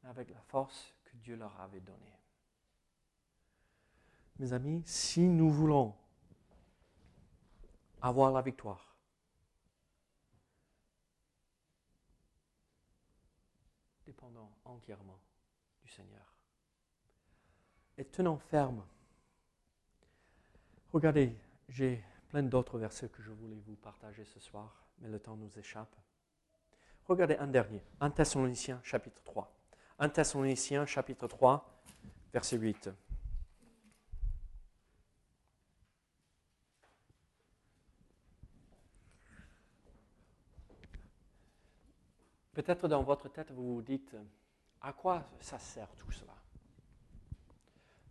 mais 0.03 0.09
avec 0.09 0.29
la 0.29 0.41
force 0.41 0.93
que 1.05 1.15
Dieu 1.17 1.35
leur 1.35 1.59
avait 1.59 1.79
donnée. 1.79 2.19
Mes 4.37 4.53
amis, 4.53 4.83
si 4.85 5.21
nous 5.21 5.49
voulons 5.49 5.95
avoir 8.01 8.31
la 8.31 8.41
victoire, 8.41 8.86
entièrement 14.69 15.19
du 15.81 15.89
Seigneur. 15.89 16.33
Et 17.97 18.05
tenons 18.05 18.37
ferme. 18.37 18.85
Regardez, 20.93 21.35
j'ai 21.69 22.03
plein 22.29 22.43
d'autres 22.43 22.77
versets 22.77 23.09
que 23.09 23.21
je 23.21 23.31
voulais 23.31 23.59
vous 23.65 23.75
partager 23.75 24.25
ce 24.25 24.39
soir, 24.39 24.85
mais 24.99 25.09
le 25.09 25.19
temps 25.19 25.35
nous 25.35 25.57
échappe. 25.57 25.95
Regardez 27.05 27.37
un 27.37 27.47
dernier, 27.47 27.83
1 28.01 28.11
Thessaloniciens 28.11 28.81
chapitre 28.83 29.23
3. 29.23 29.51
1 29.99 30.09
Thessaloniciens 30.09 30.85
chapitre 30.85 31.27
3, 31.27 31.81
verset 32.33 32.57
8. 32.57 32.89
Peut-être 42.53 42.87
dans 42.87 43.03
votre 43.03 43.29
tête, 43.29 43.51
vous 43.51 43.75
vous 43.75 43.81
dites, 43.83 44.15
à 44.81 44.93
quoi 44.93 45.23
ça 45.39 45.59
sert 45.59 45.89
tout 45.95 46.11
cela? 46.11 46.33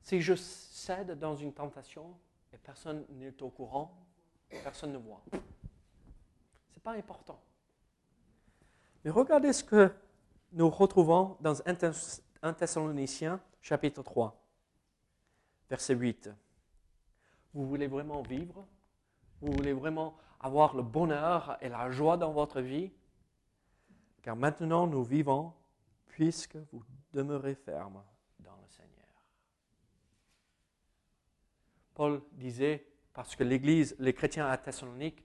Si 0.02 0.20
je 0.20 0.34
cède 0.34 1.18
dans 1.18 1.34
une 1.34 1.52
tentation 1.52 2.16
et 2.52 2.58
personne 2.58 3.04
n'est 3.10 3.42
au 3.42 3.50
courant, 3.50 3.92
personne 4.62 4.92
ne 4.92 4.98
voit. 4.98 5.22
Ce 5.32 5.36
n'est 5.36 6.82
pas 6.82 6.92
important. 6.92 7.40
Mais 9.04 9.10
regardez 9.10 9.52
ce 9.52 9.64
que 9.64 9.92
nous 10.52 10.70
retrouvons 10.70 11.36
dans 11.40 11.54
1 12.42 12.52
Thessaloniciens 12.54 13.40
chapitre 13.60 14.02
3, 14.02 14.40
verset 15.68 15.94
8. 15.94 16.30
Vous 17.52 17.66
voulez 17.66 17.88
vraiment 17.88 18.22
vivre? 18.22 18.66
Vous 19.40 19.52
voulez 19.52 19.72
vraiment 19.72 20.16
avoir 20.38 20.76
le 20.76 20.82
bonheur 20.82 21.58
et 21.60 21.68
la 21.68 21.90
joie 21.90 22.16
dans 22.16 22.32
votre 22.32 22.60
vie? 22.60 22.92
Car 24.22 24.36
maintenant 24.36 24.86
nous 24.86 25.02
vivons 25.02 25.52
puisque 26.16 26.56
vous 26.72 26.82
demeurez 27.12 27.54
ferme 27.54 28.02
dans 28.40 28.56
le 28.56 28.66
Seigneur. 28.70 29.06
Paul 31.92 32.22
disait, 32.32 32.86
parce 33.12 33.36
que 33.36 33.44
l'Église, 33.44 33.94
les 33.98 34.14
chrétiens 34.14 34.46
à 34.46 34.56
Thessalonique 34.56 35.22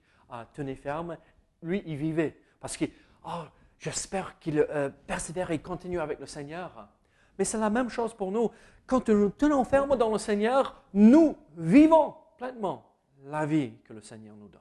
tenaient 0.52 0.74
ferme, 0.74 1.16
lui, 1.62 1.82
il 1.86 1.96
vivait. 1.96 2.38
Parce 2.60 2.76
que, 2.76 2.84
oh, 3.24 3.44
j'espère 3.78 4.38
qu'il 4.38 4.58
euh, 4.58 4.90
persévère 5.06 5.50
et 5.50 5.60
continue 5.60 5.98
avec 5.98 6.20
le 6.20 6.26
Seigneur. 6.26 6.86
Mais 7.38 7.46
c'est 7.46 7.56
la 7.56 7.70
même 7.70 7.88
chose 7.88 8.12
pour 8.12 8.30
nous. 8.30 8.50
Quand 8.86 9.08
nous 9.08 9.30
tenons 9.30 9.64
ferme 9.64 9.96
dans 9.96 10.12
le 10.12 10.18
Seigneur, 10.18 10.84
nous 10.92 11.38
vivons 11.56 12.16
pleinement 12.36 12.94
la 13.24 13.46
vie 13.46 13.72
que 13.84 13.94
le 13.94 14.02
Seigneur 14.02 14.36
nous 14.36 14.48
donne. 14.48 14.60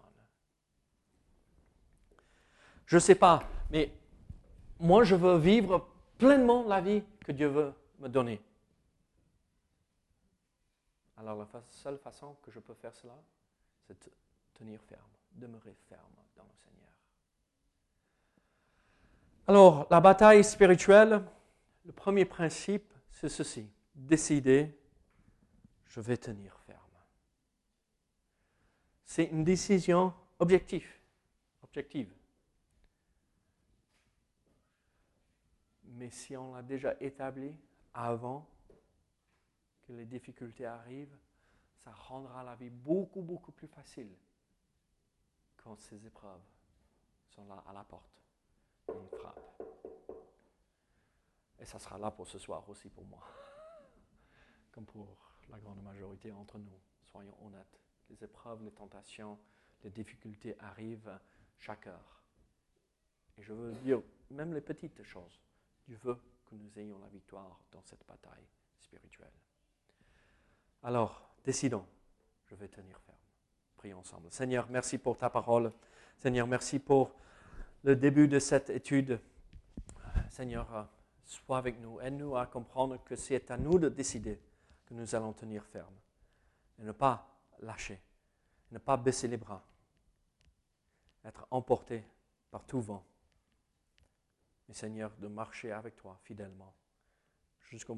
Je 2.85 2.95
ne 2.95 3.01
sais 3.01 3.15
pas, 3.15 3.43
mais 3.69 3.91
moi, 4.79 5.03
je 5.03 5.15
veux 5.15 5.37
vivre 5.37 5.90
pleinement 6.21 6.63
la 6.67 6.81
vie 6.81 7.03
que 7.25 7.31
Dieu 7.31 7.47
veut 7.47 7.73
me 7.99 8.07
donner. 8.07 8.39
Alors 11.17 11.35
la 11.35 11.47
seule 11.69 11.97
façon 11.97 12.35
que 12.43 12.51
je 12.51 12.59
peux 12.59 12.75
faire 12.75 12.95
cela, 12.95 13.17
c'est 13.87 14.05
de 14.05 14.11
tenir 14.53 14.79
ferme, 14.81 15.01
demeurer 15.31 15.75
ferme 15.89 16.13
dans 16.35 16.43
le 16.43 16.53
Seigneur. 16.63 16.89
Alors, 19.47 19.87
la 19.89 19.99
bataille 19.99 20.43
spirituelle, 20.43 21.23
le 21.85 21.91
premier 21.91 22.25
principe, 22.25 22.93
c'est 23.09 23.29
ceci. 23.29 23.67
Décider, 23.95 24.77
je 25.85 26.01
vais 26.01 26.17
tenir 26.17 26.55
ferme. 26.67 26.79
C'est 29.05 29.25
une 29.25 29.43
décision 29.43 30.13
objective. 30.37 30.87
objective. 31.63 32.13
Mais 35.91 36.09
si 36.09 36.37
on 36.37 36.53
l'a 36.53 36.61
déjà 36.61 36.95
établi 37.01 37.53
avant 37.93 38.47
que 39.81 39.93
les 39.93 40.05
difficultés 40.05 40.65
arrivent, 40.65 41.17
ça 41.83 41.91
rendra 41.91 42.43
la 42.43 42.55
vie 42.55 42.69
beaucoup, 42.69 43.21
beaucoup 43.21 43.51
plus 43.51 43.67
facile 43.67 44.15
quand 45.57 45.75
ces 45.77 46.05
épreuves 46.05 46.41
sont 47.27 47.45
là 47.45 47.63
à 47.67 47.73
la 47.73 47.83
porte. 47.83 48.21
Une 48.87 49.09
frappe. 49.17 49.39
Et 51.59 51.65
ça 51.65 51.77
sera 51.77 51.97
là 51.97 52.09
pour 52.09 52.27
ce 52.27 52.39
soir 52.39 52.67
aussi 52.69 52.89
pour 52.89 53.05
moi, 53.05 53.23
comme 54.71 54.85
pour 54.85 55.15
la 55.49 55.59
grande 55.59 55.81
majorité 55.83 56.29
d'entre 56.29 56.57
nous. 56.57 56.79
Soyons 57.03 57.35
honnêtes. 57.45 57.79
Les 58.09 58.23
épreuves, 58.23 58.63
les 58.63 58.71
tentations, 58.71 59.37
les 59.83 59.89
difficultés 59.89 60.55
arrivent 60.59 61.19
chaque 61.59 61.87
heure. 61.87 62.23
Et 63.37 63.43
je 63.43 63.53
veux 63.53 63.73
dire, 63.73 64.01
même 64.29 64.53
les 64.53 64.61
petites 64.61 65.03
choses, 65.03 65.39
Dieu 65.87 65.99
veut 66.03 66.19
que 66.45 66.55
nous 66.55 66.79
ayons 66.79 66.99
la 66.99 67.07
victoire 67.07 67.59
dans 67.71 67.81
cette 67.83 68.05
bataille 68.07 68.45
spirituelle. 68.79 69.31
Alors, 70.83 71.29
décidons, 71.43 71.85
je 72.47 72.55
vais 72.55 72.67
tenir 72.67 72.99
ferme. 73.01 73.17
Prions 73.77 73.99
ensemble. 73.99 74.31
Seigneur, 74.31 74.67
merci 74.69 74.97
pour 74.97 75.17
ta 75.17 75.29
parole. 75.29 75.71
Seigneur, 76.17 76.47
merci 76.47 76.79
pour 76.79 77.11
le 77.83 77.95
début 77.95 78.27
de 78.27 78.39
cette 78.39 78.69
étude. 78.69 79.19
Seigneur, 80.29 80.87
sois 81.25 81.57
avec 81.57 81.79
nous. 81.79 81.99
Aide-nous 82.01 82.35
à 82.35 82.45
comprendre 82.45 83.03
que 83.03 83.15
c'est 83.15 83.49
à 83.51 83.57
nous 83.57 83.79
de 83.79 83.89
décider 83.89 84.39
que 84.85 84.93
nous 84.93 85.15
allons 85.15 85.33
tenir 85.33 85.65
ferme 85.65 85.95
et 86.79 86.83
ne 86.83 86.91
pas 86.91 87.27
lâcher, 87.59 88.01
ne 88.71 88.79
pas 88.79 88.97
baisser 88.97 89.27
les 89.27 89.37
bras, 89.37 89.63
être 91.23 91.47
emporté 91.51 92.03
par 92.49 92.65
tout 92.65 92.81
vent. 92.81 93.03
Mais 94.71 94.75
Seigneur, 94.75 95.11
de 95.17 95.27
marcher 95.27 95.73
avec 95.73 95.97
toi 95.97 96.17
fidèlement 96.23 96.73
jusqu'au 97.59 97.93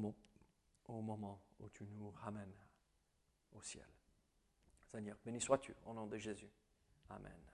moment 0.88 1.40
où 1.60 1.68
tu 1.68 1.84
nous 1.84 2.10
ramènes 2.10 2.56
au 3.52 3.62
ciel. 3.62 3.86
Seigneur, 4.90 5.16
béni 5.24 5.40
sois-tu 5.40 5.72
au 5.86 5.94
nom 5.94 6.08
de 6.08 6.18
Jésus. 6.18 6.50
Amen. 7.10 7.53